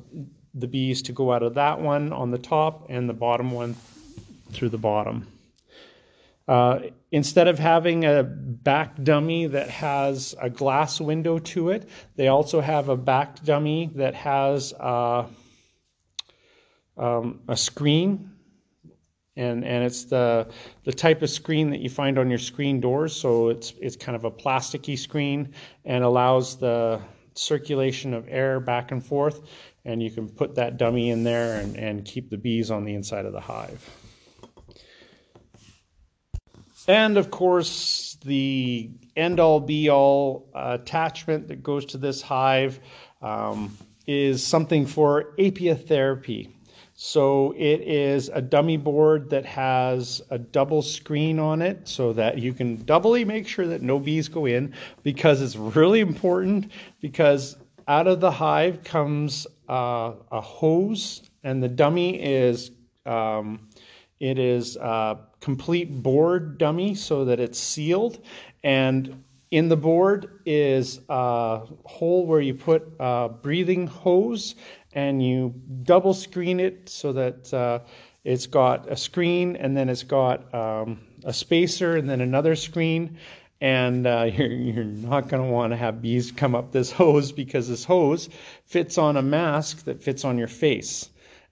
the 0.53 0.67
bees 0.67 1.01
to 1.03 1.11
go 1.11 1.31
out 1.31 1.43
of 1.43 1.53
that 1.53 1.79
one 1.79 2.11
on 2.11 2.31
the 2.31 2.37
top 2.37 2.87
and 2.89 3.07
the 3.07 3.13
bottom 3.13 3.51
one 3.51 3.75
through 4.51 4.69
the 4.69 4.77
bottom. 4.77 5.27
Uh, 6.47 6.79
instead 7.11 7.47
of 7.47 7.59
having 7.59 8.05
a 8.05 8.23
back 8.23 9.01
dummy 9.03 9.45
that 9.45 9.69
has 9.69 10.33
a 10.41 10.49
glass 10.49 10.99
window 10.99 11.37
to 11.37 11.69
it, 11.69 11.87
they 12.15 12.27
also 12.27 12.59
have 12.59 12.89
a 12.89 12.97
back 12.97 13.43
dummy 13.43 13.91
that 13.93 14.15
has 14.15 14.73
uh, 14.73 15.27
um, 16.97 17.39
a 17.47 17.55
screen. 17.55 18.31
And, 19.39 19.63
and 19.63 19.83
it's 19.83 20.03
the, 20.03 20.47
the 20.83 20.91
type 20.91 21.21
of 21.21 21.29
screen 21.29 21.69
that 21.69 21.79
you 21.79 21.89
find 21.89 22.19
on 22.19 22.29
your 22.29 22.39
screen 22.39 22.81
doors. 22.81 23.15
So 23.15 23.49
it's, 23.49 23.73
it's 23.79 23.95
kind 23.95 24.15
of 24.15 24.25
a 24.25 24.31
plasticky 24.31 24.97
screen 24.97 25.53
and 25.85 26.03
allows 26.03 26.57
the 26.57 26.99
circulation 27.35 28.13
of 28.13 28.27
air 28.27 28.59
back 28.59 28.91
and 28.91 29.03
forth. 29.03 29.49
And 29.85 30.03
you 30.03 30.11
can 30.11 30.27
put 30.27 30.55
that 30.55 30.77
dummy 30.77 31.09
in 31.09 31.23
there 31.23 31.59
and, 31.59 31.77
and 31.77 32.03
keep 32.03 32.29
the 32.29 32.37
bees 32.37 32.69
on 32.69 32.83
the 32.83 32.93
inside 32.93 33.25
of 33.25 33.31
the 33.31 33.39
hive. 33.39 33.89
And 36.87 37.17
of 37.17 37.31
course, 37.31 38.17
the 38.25 38.91
end 39.15 39.39
all 39.39 39.59
be 39.59 39.89
all 39.89 40.49
uh, 40.53 40.77
attachment 40.81 41.47
that 41.47 41.63
goes 41.63 41.85
to 41.85 41.97
this 41.97 42.21
hive. 42.21 42.79
Um, 43.21 43.77
is 44.09 44.43
something 44.43 44.87
for 44.87 45.35
apiotherapy. 45.37 46.49
So 47.01 47.53
it 47.57 47.79
is 47.79 48.27
a 48.27 48.41
dummy 48.41 48.75
board 48.75 49.29
that 49.29 49.45
has 49.45 50.21
a 50.31 50.37
double 50.37 50.81
screen 50.81 51.39
on 51.39 51.61
it 51.61 51.87
so 51.87 52.11
that 52.11 52.39
you 52.39 52.51
can 52.51 52.83
doubly 52.83 53.23
make 53.23 53.47
sure 53.47 53.65
that 53.67 53.81
no 53.81 53.99
bees 53.99 54.27
go 54.27 54.45
in 54.45 54.73
because 55.01 55.41
it's 55.41 55.55
really 55.55 56.01
important 56.01 56.73
because 56.99 57.55
out 57.87 58.07
of 58.07 58.19
the 58.19 58.29
hive 58.29 58.83
comes 58.83 59.47
uh, 59.69 60.11
a 60.29 60.41
hose 60.41 61.21
and 61.45 61.63
the 61.63 61.69
dummy 61.69 62.21
is 62.21 62.71
um, 63.05 63.69
it 64.19 64.37
is 64.37 64.75
a 64.75 65.19
complete 65.39 66.03
board 66.03 66.57
dummy 66.57 66.95
so 66.95 67.23
that 67.23 67.39
it's 67.39 67.57
sealed. 67.57 68.19
And 68.61 69.23
in 69.51 69.67
the 69.67 69.77
board 69.77 70.39
is 70.45 70.99
a 71.09 71.61
hole 71.85 72.25
where 72.25 72.39
you 72.39 72.53
put 72.53 72.93
a 72.99 73.29
breathing 73.29 73.87
hose 73.87 74.55
and 74.93 75.23
you 75.23 75.53
double 75.83 76.13
screen 76.13 76.59
it 76.59 76.89
so 76.89 77.13
that 77.13 77.53
uh, 77.53 77.79
it's 78.23 78.45
got 78.45 78.91
a 78.91 78.95
screen 78.95 79.55
and 79.55 79.75
then 79.75 79.89
it's 79.89 80.03
got 80.03 80.53
um, 80.53 80.99
a 81.23 81.33
spacer 81.33 81.97
and 81.97 82.09
then 82.09 82.21
another 82.21 82.55
screen. 82.55 83.17
And 83.61 84.05
uh, 84.05 84.29
you're, 84.37 84.51
you're 84.51 84.83
not 84.83 85.29
going 85.29 85.43
to 85.43 85.49
want 85.49 85.73
to 85.73 85.77
have 85.77 86.01
bees 86.01 86.31
come 86.31 86.53
up 86.53 86.71
this 86.71 86.91
hose 87.01 87.31
because 87.31 87.67
this 87.67 87.83
hose 87.83 88.29
fits 88.65 88.97
on 88.97 89.17
a 89.17 89.21
mask 89.21 89.85
that 89.85 90.03
fits 90.03 90.25
on 90.25 90.37
your 90.37 90.47
face. 90.47 91.09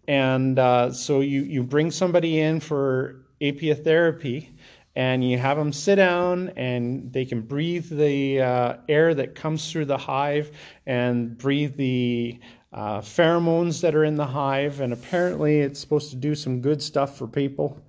And 0.07 0.57
uh, 0.57 0.91
so 0.93 1.19
you, 1.21 1.41
you 1.41 1.63
bring 1.63 1.91
somebody 1.91 2.39
in 2.39 2.59
for 2.59 3.23
apiotherapy 3.41 4.49
and 4.97 5.23
you 5.23 5.37
have 5.37 5.57
them 5.57 5.71
sit 5.71 5.97
down 5.97 6.49
and 6.57 7.13
they 7.13 7.23
can 7.23 7.39
breathe 7.39 7.87
the 7.87 8.41
uh, 8.41 8.77
air 8.89 9.13
that 9.13 9.35
comes 9.35 9.71
through 9.71 9.85
the 9.85 9.97
hive 9.97 10.49
and 10.87 11.37
breathe 11.37 11.77
the 11.77 12.39
uh, 12.73 12.99
pheromones 12.99 13.79
that 13.79 13.93
are 13.93 14.05
in 14.05 14.15
the 14.15 14.25
hive, 14.25 14.81
and 14.81 14.91
apparently 14.91 15.59
it's 15.59 15.79
supposed 15.79 16.09
to 16.09 16.15
do 16.15 16.33
some 16.33 16.61
good 16.61 16.81
stuff 16.81 17.15
for 17.15 17.27
people. 17.27 17.79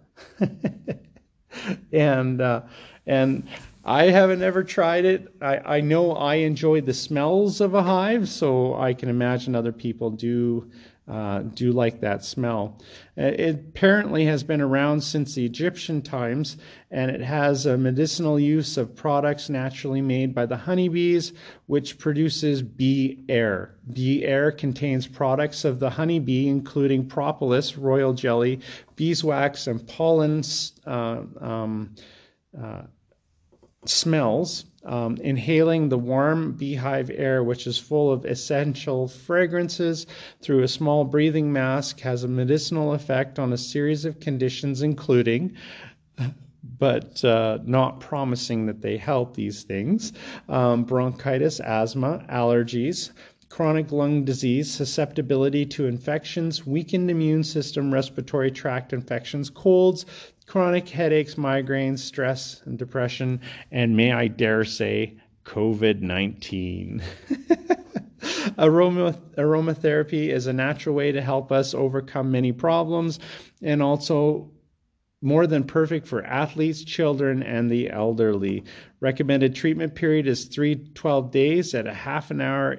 and 1.92 2.42
uh, 2.42 2.60
and 3.06 3.48
I 3.86 4.10
haven't 4.10 4.42
ever 4.42 4.62
tried 4.62 5.06
it. 5.06 5.32
I, 5.40 5.76
I 5.76 5.80
know 5.80 6.12
I 6.12 6.34
enjoy 6.34 6.82
the 6.82 6.92
smells 6.92 7.62
of 7.62 7.72
a 7.72 7.82
hive, 7.82 8.28
so 8.28 8.74
I 8.74 8.92
can 8.92 9.08
imagine 9.08 9.54
other 9.54 9.72
people 9.72 10.10
do 10.10 10.70
uh, 11.08 11.40
do 11.54 11.72
like 11.72 12.00
that 12.00 12.24
smell. 12.24 12.78
Uh, 13.16 13.22
it 13.22 13.54
apparently 13.54 14.24
has 14.26 14.42
been 14.42 14.60
around 14.60 15.00
since 15.00 15.34
the 15.34 15.44
Egyptian 15.44 16.02
times, 16.02 16.58
and 16.90 17.10
it 17.10 17.20
has 17.20 17.66
a 17.66 17.78
medicinal 17.78 18.38
use 18.38 18.76
of 18.76 18.94
products 18.94 19.48
naturally 19.48 20.02
made 20.02 20.34
by 20.34 20.44
the 20.44 20.56
honeybees, 20.56 21.32
which 21.66 21.98
produces 21.98 22.62
bee 22.62 23.24
air. 23.28 23.74
Bee 23.92 24.24
air 24.24 24.52
contains 24.52 25.06
products 25.06 25.64
of 25.64 25.80
the 25.80 25.90
honeybee, 25.90 26.48
including 26.48 27.06
propolis, 27.06 27.78
royal 27.78 28.12
jelly, 28.12 28.60
beeswax, 28.96 29.66
and 29.66 29.86
pollen 29.88 30.42
uh, 30.86 31.22
um, 31.40 31.94
uh, 32.60 32.82
smells 33.84 34.64
um, 34.84 35.16
inhaling 35.18 35.88
the 35.88 35.98
warm 35.98 36.52
beehive 36.52 37.10
air, 37.10 37.44
which 37.44 37.66
is 37.66 37.78
full 37.78 38.10
of 38.10 38.24
essential 38.24 39.08
fragrances, 39.08 40.06
through 40.40 40.62
a 40.62 40.68
small 40.68 41.04
breathing 41.04 41.52
mask 41.52 42.00
has 42.00 42.24
a 42.24 42.28
medicinal 42.28 42.94
effect 42.94 43.38
on 43.38 43.52
a 43.52 43.58
series 43.58 44.04
of 44.04 44.20
conditions, 44.20 44.82
including 44.82 45.54
but 46.78 47.24
uh, 47.24 47.58
not 47.64 48.00
promising 48.00 48.66
that 48.66 48.80
they 48.80 48.96
help 48.96 49.34
these 49.34 49.62
things 49.64 50.12
um, 50.48 50.84
bronchitis, 50.84 51.60
asthma, 51.60 52.24
allergies, 52.30 53.10
chronic 53.48 53.92
lung 53.92 54.24
disease, 54.24 54.70
susceptibility 54.70 55.64
to 55.66 55.86
infections, 55.86 56.66
weakened 56.66 57.10
immune 57.10 57.42
system, 57.42 57.92
respiratory 57.92 58.50
tract 58.50 58.92
infections, 58.92 59.50
colds, 59.50 60.06
chronic 60.46 60.88
headaches, 60.88 61.34
migraines, 61.36 62.00
stress, 62.00 62.62
and 62.66 62.78
depression, 62.78 63.40
and 63.70 63.96
may 63.96 64.12
I 64.12 64.28
dare 64.28 64.64
say, 64.64 65.18
COVID 65.44 66.00
19. 66.00 67.02
Aroma, 68.58 69.18
aromatherapy 69.36 70.28
is 70.28 70.46
a 70.46 70.52
natural 70.52 70.94
way 70.94 71.12
to 71.12 71.22
help 71.22 71.52
us 71.52 71.74
overcome 71.74 72.30
many 72.30 72.52
problems 72.52 73.18
and 73.62 73.82
also 73.82 74.50
more 75.20 75.46
than 75.46 75.64
perfect 75.64 76.06
for 76.06 76.24
athletes, 76.24 76.84
children, 76.84 77.42
and 77.42 77.70
the 77.70 77.90
elderly. 77.90 78.64
Recommended 79.00 79.54
treatment 79.54 79.94
period 79.94 80.26
is 80.26 80.44
3 80.44 80.76
12 80.94 81.30
days 81.30 81.74
at 81.74 81.86
a 81.86 81.94
half 81.94 82.30
an 82.30 82.40
hour 82.40 82.78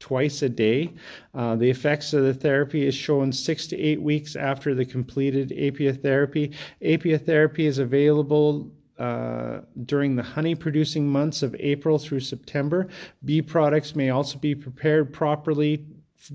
twice 0.00 0.42
a 0.42 0.48
day. 0.48 0.92
Uh, 1.34 1.54
the 1.54 1.70
effects 1.70 2.12
of 2.12 2.24
the 2.24 2.34
therapy 2.34 2.86
is 2.86 2.94
shown 2.94 3.30
six 3.30 3.68
to 3.68 3.78
eight 3.78 4.02
weeks 4.02 4.34
after 4.34 4.74
the 4.74 4.84
completed 4.84 5.50
apiotherapy. 5.50 6.52
Apiotherapy 6.82 7.60
is 7.60 7.78
available 7.78 8.72
uh, 8.98 9.60
during 9.84 10.16
the 10.16 10.22
honey 10.22 10.54
producing 10.54 11.08
months 11.08 11.42
of 11.42 11.54
April 11.58 11.98
through 11.98 12.20
September. 12.20 12.88
Bee 13.24 13.40
products 13.40 13.94
may 13.94 14.10
also 14.10 14.38
be 14.38 14.54
prepared 14.54 15.12
properly 15.12 15.86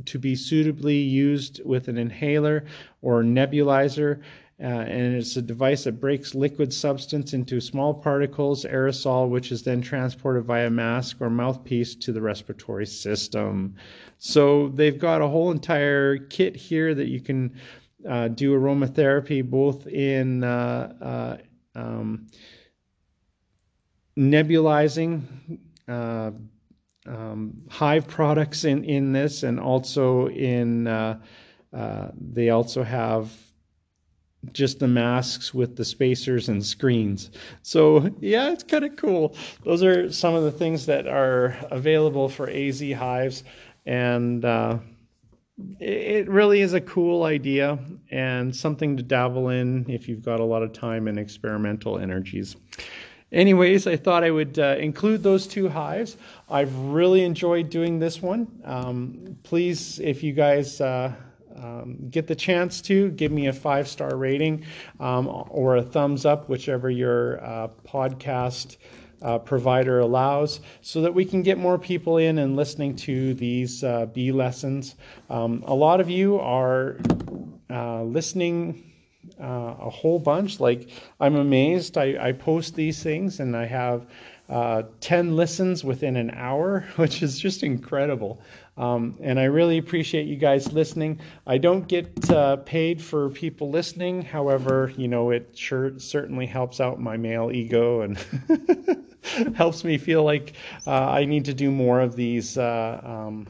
to 0.06 0.18
be 0.18 0.36
suitably 0.36 0.98
used 0.98 1.62
with 1.64 1.88
an 1.88 1.98
inhaler 1.98 2.66
or 3.02 3.24
nebulizer. 3.24 4.22
Uh, 4.58 4.68
and 4.68 5.16
it's 5.16 5.36
a 5.36 5.42
device 5.42 5.84
that 5.84 6.00
breaks 6.00 6.34
liquid 6.34 6.72
substance 6.74 7.34
into 7.34 7.60
small 7.60 7.94
particles, 7.94 8.64
aerosol, 8.64 9.28
which 9.30 9.52
is 9.52 9.64
then 9.64 9.82
transported 9.82 10.46
via 10.46 10.70
mask 10.70 11.18
or 11.20 11.30
mouthpiece 11.30 11.94
to 11.94 12.14
the 12.14 12.22
respiratory 12.22 12.86
system. 12.86 13.76
So 14.18 14.70
they've 14.70 14.98
got 14.98 15.22
a 15.22 15.28
whole 15.28 15.52
entire 15.52 16.18
kit 16.18 16.56
here 16.56 16.96
that 16.96 17.08
you 17.10 17.20
can 17.20 17.60
uh, 18.08 18.30
do 18.30 18.58
aromatherapy 18.58 19.44
both 19.44 19.88
in 19.88 20.44
uh, 20.44 20.94
uh 21.02 21.38
um, 21.78 22.28
nebulizing. 24.18 25.60
Uh, 25.86 26.32
um, 27.08 27.62
hive 27.70 28.08
products 28.08 28.64
in, 28.64 28.84
in 28.86 29.12
this, 29.12 29.44
and 29.44 29.60
also 29.60 30.28
in 30.30 30.88
uh, 30.88 31.20
they 32.18 32.50
also 32.50 32.82
have 32.82 33.32
just 34.54 34.80
the 34.80 34.88
masks 34.88 35.54
with 35.54 35.76
the 35.76 35.86
spacers 35.86 36.50
and 36.50 36.66
screens. 36.66 37.32
So, 37.62 38.10
yeah, 38.20 38.52
it's 38.52 38.64
kind 38.64 38.86
of 38.86 38.96
cool. 38.96 39.36
Those 39.64 39.84
are 39.84 40.12
some 40.12 40.36
of 40.36 40.44
the 40.44 40.52
things 40.52 40.86
that 40.86 41.08
are 41.08 41.58
available 41.72 42.30
for 42.30 42.50
AZ 42.50 42.82
Hives. 42.82 43.44
And 43.86 44.44
uh, 44.44 44.80
it 45.80 46.28
really 46.28 46.62
is 46.62 46.74
a 46.74 46.82
cool 46.82 47.24
idea 47.24 47.80
and 48.12 48.56
something 48.56 48.98
to 48.98 49.04
dabble 49.04 49.50
in 49.50 49.86
if 49.90 50.08
you've 50.08 50.24
got 50.24 50.40
a 50.40 50.44
lot 50.44 50.64
of 50.64 50.74
time 50.74 51.08
and 51.08 51.18
experimental 51.18 51.98
energies. 51.98 52.56
Anyways, 53.32 53.88
I 53.88 53.98
thought 53.98 54.24
I 54.24 54.32
would 54.32 54.60
uh, 54.60 54.76
include 54.80 55.24
those 55.24 55.48
two 55.48 55.68
hives. 55.68 56.18
I've 56.50 56.76
really 56.78 57.24
enjoyed 57.24 57.70
doing 57.70 58.00
this 58.00 58.22
one. 58.22 58.48
Um, 58.64 59.38
please, 59.44 60.00
if 60.00 60.24
you 60.24 60.32
guys 60.32 60.80
uh, 60.80 61.12
um, 61.58 62.10
get 62.10 62.28
the 62.28 62.36
chance 62.36 62.82
to, 62.82 63.10
give 63.12 63.32
me 63.32 63.48
a 63.48 63.54
five 63.54 63.88
star 63.88 64.16
rating 64.16 64.66
um, 65.00 65.28
or 65.50 65.78
a 65.78 65.82
thumbs 65.82 66.26
up, 66.26 66.50
whichever 66.50 66.90
your 66.90 67.44
uh, 67.44 67.68
podcast 67.88 68.78
uh, 69.22 69.40
provider 69.40 70.00
allows, 70.00 70.60
so 70.82 71.02
that 71.02 71.14
we 71.14 71.26
can 71.26 71.42
get 71.42 71.58
more 71.58 71.78
people 71.78 72.18
in 72.18 72.38
and 72.38 72.56
listening 72.56 72.96
to 72.96 73.34
these 73.34 73.84
uh, 73.84 74.06
bee 74.08 74.32
lessons. 74.32 74.96
Um, 75.30 75.64
a 75.66 75.74
lot 75.74 76.00
of 76.02 76.10
you 76.10 76.40
are 76.40 76.98
uh, 77.70 78.04
listening. 78.04 78.92
Uh, 79.42 79.76
a 79.80 79.90
whole 79.90 80.20
bunch. 80.20 80.60
Like, 80.60 80.88
I'm 81.20 81.36
amazed. 81.36 81.98
I, 81.98 82.28
I 82.28 82.32
post 82.32 82.76
these 82.76 83.02
things 83.02 83.40
and 83.40 83.58
I 83.58 83.66
have 83.66 84.06
uh, 84.50 84.84
10 85.00 85.36
listens 85.36 85.84
within 85.84 86.16
an 86.16 86.32
hour, 86.32 86.86
which 86.96 87.24
is 87.24 87.40
just 87.40 87.64
incredible. 87.64 88.42
Um, 88.78 89.18
and 89.22 89.40
I 89.40 89.46
really 89.46 89.78
appreciate 89.78 90.28
you 90.28 90.36
guys 90.36 90.74
listening. 90.74 91.20
I 91.48 91.58
don't 91.58 91.88
get 91.88 92.30
uh, 92.30 92.58
paid 92.58 93.02
for 93.02 93.30
people 93.30 93.70
listening. 93.70 94.22
However, 94.22 94.92
you 94.98 95.08
know, 95.08 95.32
it 95.32 95.58
sure 95.58 95.98
certainly 95.98 96.46
helps 96.46 96.82
out 96.82 97.00
my 97.00 97.16
male 97.16 97.52
ego 97.52 98.02
and 98.02 98.18
helps 99.56 99.84
me 99.84 99.98
feel 99.98 100.24
like 100.24 100.54
uh, 100.86 100.92
I 100.92 101.26
need 101.26 101.46
to 101.46 101.54
do 101.54 101.72
more 101.72 102.02
of 102.02 102.16
these 102.16 102.58
uh, 102.58 103.02
um, 103.04 103.48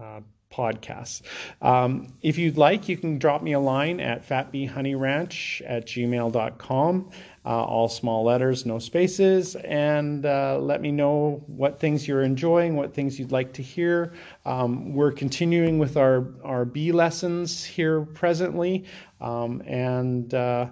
uh, 0.00 0.20
podcasts. 0.52 1.22
Um, 1.62 2.12
if 2.22 2.38
you'd 2.38 2.56
like, 2.56 2.88
you 2.88 2.96
can 2.96 3.18
drop 3.18 3.42
me 3.42 3.52
a 3.52 3.60
line 3.60 4.00
at 4.00 4.28
fatbeehoneyranch 4.28 5.62
at 5.66 5.86
gmail.com, 5.86 7.10
uh, 7.48 7.64
all 7.64 7.88
small 7.88 8.24
letters, 8.24 8.66
no 8.66 8.78
spaces, 8.78 9.56
and 9.56 10.26
uh, 10.26 10.58
let 10.60 10.82
me 10.82 10.92
know 10.92 11.42
what 11.46 11.80
things 11.80 12.06
you're 12.06 12.22
enjoying, 12.22 12.76
what 12.76 12.92
things 12.92 13.18
you'd 13.18 13.32
like 13.32 13.54
to 13.54 13.62
hear. 13.62 14.12
Um, 14.44 14.92
we're 14.92 15.12
continuing 15.12 15.78
with 15.78 15.96
our, 15.96 16.26
our 16.44 16.66
bee 16.66 16.92
lessons 16.92 17.64
here 17.64 18.02
presently, 18.02 18.84
um, 19.22 19.62
and 19.66 20.34
uh, 20.34 20.66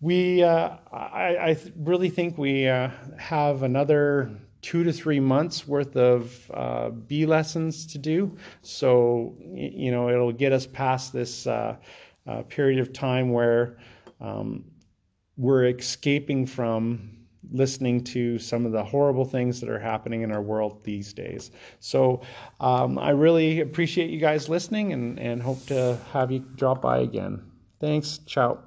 we, 0.00 0.44
uh, 0.44 0.76
I, 0.92 1.36
I, 1.36 1.56
really 1.76 2.08
think 2.08 2.38
we 2.38 2.68
uh, 2.68 2.90
have 3.18 3.64
another 3.64 4.30
two 4.62 4.84
to 4.84 4.92
three 4.92 5.18
months 5.18 5.66
worth 5.66 5.96
of 5.96 6.48
uh, 6.54 6.90
bee 6.90 7.26
lessons 7.26 7.86
to 7.86 7.98
do. 7.98 8.36
So, 8.62 9.36
you 9.52 9.90
know, 9.90 10.10
it'll 10.10 10.32
get 10.32 10.52
us 10.52 10.64
past 10.64 11.12
this 11.12 11.48
uh, 11.48 11.74
uh, 12.28 12.42
period 12.42 12.78
of 12.78 12.92
time 12.92 13.32
where 13.32 13.78
um, 14.20 14.64
we're 15.36 15.66
escaping 15.66 16.46
from 16.46 17.12
listening 17.52 18.02
to 18.02 18.38
some 18.38 18.66
of 18.66 18.72
the 18.72 18.82
horrible 18.82 19.24
things 19.24 19.60
that 19.60 19.70
are 19.70 19.78
happening 19.78 20.22
in 20.22 20.32
our 20.32 20.42
world 20.42 20.82
these 20.82 21.12
days. 21.12 21.50
So 21.80 22.22
um, 22.60 22.98
I 22.98 23.10
really 23.10 23.60
appreciate 23.60 24.10
you 24.10 24.18
guys 24.18 24.48
listening 24.48 24.92
and, 24.92 25.18
and 25.18 25.42
hope 25.42 25.64
to 25.66 25.98
have 26.12 26.32
you 26.32 26.40
drop 26.56 26.82
by 26.82 26.98
again. 26.98 27.42
Thanks. 27.80 28.18
Ciao. 28.26 28.58